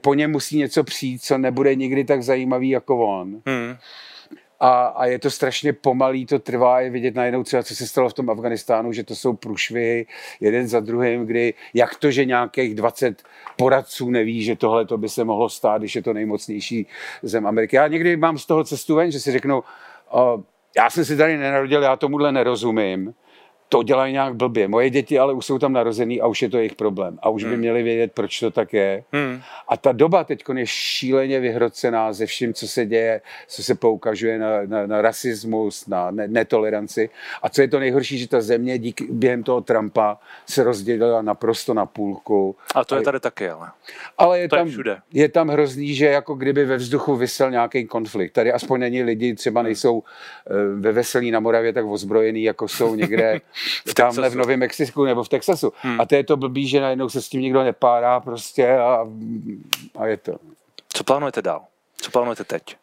po 0.00 0.14
něm 0.14 0.30
musí 0.30 0.58
něco 0.58 0.84
přijít, 0.84 1.22
co 1.22 1.38
nebude 1.38 1.74
nikdy 1.74 2.04
tak 2.04 2.22
zajímavý 2.22 2.70
jako 2.70 3.06
on. 3.06 3.42
Hmm. 3.46 3.76
A, 4.60 4.86
a 4.86 5.06
je 5.06 5.18
to 5.18 5.30
strašně 5.30 5.72
pomalý, 5.72 6.26
to 6.26 6.38
trvá, 6.38 6.80
je 6.80 6.90
vidět 6.90 7.14
najednou 7.14 7.42
třeba, 7.42 7.62
co 7.62 7.76
se 7.76 7.86
stalo 7.86 8.08
v 8.08 8.14
tom 8.14 8.30
Afganistánu, 8.30 8.92
že 8.92 9.04
to 9.04 9.16
jsou 9.16 9.32
průšvihy 9.32 10.06
jeden 10.40 10.68
za 10.68 10.80
druhým, 10.80 11.26
kdy 11.26 11.54
jak 11.74 11.94
to, 11.94 12.10
že 12.10 12.24
nějakých 12.24 12.74
20 12.74 13.22
poradců 13.56 14.10
neví, 14.10 14.44
že 14.44 14.56
tohle 14.56 14.86
to 14.86 14.98
by 14.98 15.08
se 15.08 15.24
mohlo 15.24 15.48
stát, 15.48 15.78
když 15.78 15.96
je 15.96 16.02
to 16.02 16.12
nejmocnější 16.12 16.86
zem 17.22 17.46
Ameriky. 17.46 17.76
Já 17.76 17.88
někdy 17.88 18.16
mám 18.16 18.38
z 18.38 18.46
toho 18.46 18.64
cestu 18.64 18.94
ven, 18.94 19.10
že 19.10 19.20
si 19.20 19.32
řeknu, 19.32 19.62
uh, 20.14 20.42
já 20.76 20.90
jsem 20.90 21.04
si 21.04 21.16
tady 21.16 21.36
nenarodil, 21.36 21.82
já 21.82 21.96
tomuhle 21.96 22.32
nerozumím, 22.32 23.14
to 23.68 23.82
dělají 23.82 24.12
nějak 24.12 24.34
blbě. 24.34 24.68
Moje 24.68 24.90
děti 24.90 25.18
ale 25.18 25.32
už 25.32 25.46
jsou 25.46 25.58
tam 25.58 25.72
narozený 25.72 26.20
a 26.20 26.26
už 26.26 26.42
je 26.42 26.50
to 26.50 26.56
jejich 26.58 26.74
problém. 26.74 27.18
A 27.22 27.28
už 27.28 27.42
hmm. 27.42 27.52
by 27.52 27.56
měli 27.56 27.82
vědět, 27.82 28.12
proč 28.14 28.40
to 28.40 28.50
tak 28.50 28.72
je. 28.72 29.04
Hmm. 29.12 29.40
A 29.68 29.76
ta 29.76 29.92
doba 29.92 30.24
teď 30.24 30.44
je 30.56 30.66
šíleně 30.66 31.40
vyhrocená 31.40 32.12
ze 32.12 32.26
vším, 32.26 32.54
co 32.54 32.68
se 32.68 32.86
děje, 32.86 33.20
co 33.48 33.62
se 33.62 33.74
poukažuje 33.74 34.38
na, 34.38 34.48
na, 34.66 34.86
na 34.86 35.02
rasismus, 35.02 35.86
na 35.86 36.10
ne, 36.10 36.28
netoleranci. 36.28 37.10
A 37.42 37.48
co 37.48 37.62
je 37.62 37.68
to 37.68 37.78
nejhorší, 37.78 38.18
že 38.18 38.28
ta 38.28 38.40
země 38.40 38.78
díky, 38.78 39.06
během 39.10 39.42
toho 39.42 39.60
Trumpa 39.60 40.18
se 40.46 40.64
rozdělila 40.64 41.22
naprosto 41.22 41.74
na 41.74 41.86
půlku. 41.86 42.56
A 42.74 42.84
to 42.84 42.96
je 42.96 43.02
tady 43.02 43.20
taky, 43.20 43.48
ale. 43.48 43.68
Ale 44.18 44.40
je, 44.40 44.48
to 44.48 44.56
tam, 44.56 44.66
je, 44.66 44.72
všude. 44.72 44.96
je 45.12 45.28
tam 45.28 45.48
hrozný, 45.48 45.94
že 45.94 46.06
jako 46.06 46.34
kdyby 46.34 46.64
ve 46.64 46.76
vzduchu 46.76 47.16
vysel 47.16 47.50
nějaký 47.50 47.84
konflikt. 47.84 48.32
Tady 48.32 48.52
aspoň 48.52 48.80
není 48.80 49.02
lidi, 49.02 49.34
třeba 49.34 49.60
hmm. 49.60 49.66
nejsou 49.66 50.02
eh, 50.02 50.52
ve 50.80 50.92
Veselí 50.92 51.30
na 51.30 51.40
Moravě 51.40 51.72
tak 51.72 51.84
ozbrojení, 51.86 52.42
jako 52.42 52.68
jsou 52.68 52.94
někde 52.94 53.40
v 53.88 53.94
tamhle 53.94 54.30
v 54.30 54.34
Novém 54.34 54.60
Mexiku 54.60 55.04
nebo 55.04 55.24
v 55.24 55.28
Texasu. 55.28 55.72
Hmm. 55.76 56.00
A 56.00 56.06
to 56.06 56.14
je 56.14 56.24
to 56.24 56.36
blbý, 56.36 56.68
že 56.68 56.80
najednou 56.80 57.08
se 57.08 57.22
s 57.22 57.28
tím 57.28 57.40
nikdo 57.40 57.62
nepárá 57.62 58.20
prostě 58.20 58.76
a, 58.76 59.06
a 59.94 60.06
je 60.06 60.16
to. 60.16 60.36
Co 60.88 61.04
plánujete 61.04 61.42
dál? 61.42 61.64
Co 61.96 62.10
plánujete 62.10 62.44
teď? 62.44 62.76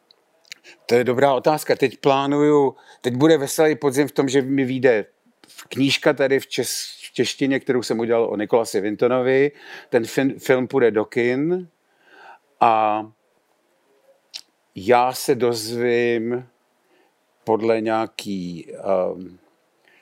To 0.85 0.95
je 0.95 1.03
dobrá 1.03 1.33
otázka. 1.33 1.75
Teď 1.75 1.97
plánuju, 1.97 2.75
teď 3.01 3.13
bude 3.15 3.37
veselý 3.37 3.75
podzim 3.75 4.07
v 4.07 4.11
tom, 4.11 4.29
že 4.29 4.41
mi 4.41 4.65
vyjde 4.65 5.05
knížka 5.69 6.13
tady 6.13 6.39
v, 6.39 6.47
čes, 6.47 6.69
v 7.09 7.13
češtině, 7.13 7.59
kterou 7.59 7.83
jsem 7.83 7.99
udělal 7.99 8.25
o 8.25 8.35
Nikolasi 8.35 8.81
Vintonovi. 8.81 9.51
Ten 9.89 10.05
fin, 10.05 10.39
film 10.39 10.67
půjde 10.67 10.91
do 10.91 11.05
kin 11.05 11.67
a 12.59 13.05
já 14.75 15.13
se 15.13 15.35
dozvím 15.35 16.47
podle 17.43 17.81
nějaký 17.81 18.71
um, 19.13 19.39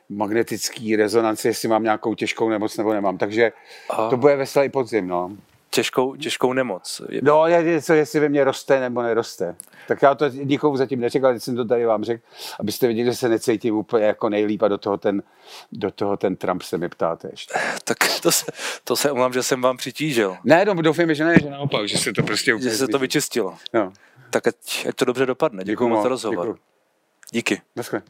magnetický 0.09 0.95
rezonanci, 0.95 1.47
jestli 1.47 1.67
mám 1.67 1.83
nějakou 1.83 2.15
těžkou 2.15 2.49
nemoc 2.49 2.77
nebo 2.77 2.93
nemám. 2.93 3.17
Takže 3.17 3.51
Aha. 3.89 4.09
to 4.09 4.17
bude 4.17 4.35
veselý 4.35 4.69
podzim, 4.69 5.07
no. 5.07 5.31
Těžkou, 5.71 6.15
těžkou 6.15 6.53
nemoc. 6.53 7.01
No, 7.21 7.47
je, 7.47 7.81
co, 7.81 7.93
jestli 7.93 8.19
ve 8.19 8.29
mně 8.29 8.43
roste 8.43 8.79
nebo 8.79 9.01
neroste. 9.01 9.55
Tak 9.87 10.01
já 10.01 10.15
to 10.15 10.27
nikomu 10.27 10.77
zatím 10.77 10.99
nečekal, 10.99 11.33
teď 11.33 11.43
jsem 11.43 11.55
to 11.55 11.65
tady 11.65 11.85
vám 11.85 12.03
řekl, 12.03 12.23
abyste 12.59 12.87
viděli, 12.87 13.05
že 13.05 13.15
se 13.15 13.29
necítím 13.29 13.75
úplně 13.75 14.05
jako 14.05 14.29
nejlíp 14.29 14.63
a 14.63 14.67
do 14.67 14.77
toho 14.77 14.97
ten, 14.97 15.23
do 15.71 15.91
toho 15.91 16.17
ten 16.17 16.35
Trump 16.35 16.61
se 16.61 16.77
mi 16.77 16.89
ptáte 16.89 17.29
ještě. 17.31 17.53
Tak 17.83 17.97
to 18.21 18.31
se, 18.31 18.45
to 18.83 18.95
se 18.95 19.11
umám, 19.11 19.33
že 19.33 19.43
jsem 19.43 19.61
vám 19.61 19.77
přitížil. 19.77 20.37
Ne, 20.43 20.65
no, 20.65 20.73
doufám, 20.73 21.13
že 21.13 21.25
ne, 21.25 21.35
že 21.41 21.49
naopak, 21.49 21.87
že 21.87 21.97
se 21.97 22.13
to 22.13 22.23
prostě 22.23 22.53
úplně... 22.53 22.69
Že 22.69 22.77
se 22.77 22.87
to 22.87 22.99
vyčistilo. 22.99 23.55
No. 23.73 23.93
Tak 24.29 24.47
ať, 24.47 24.85
ať 24.89 24.95
to 24.95 25.05
dobře 25.05 25.25
dopadne. 25.25 25.63
Děkuji 25.63 25.87
moc 25.87 26.03
za 26.03 26.09
rozhovor. 26.09 26.45
Děkuju. 26.45 26.59
Díky. 27.31 27.61
Naschle. 27.75 28.01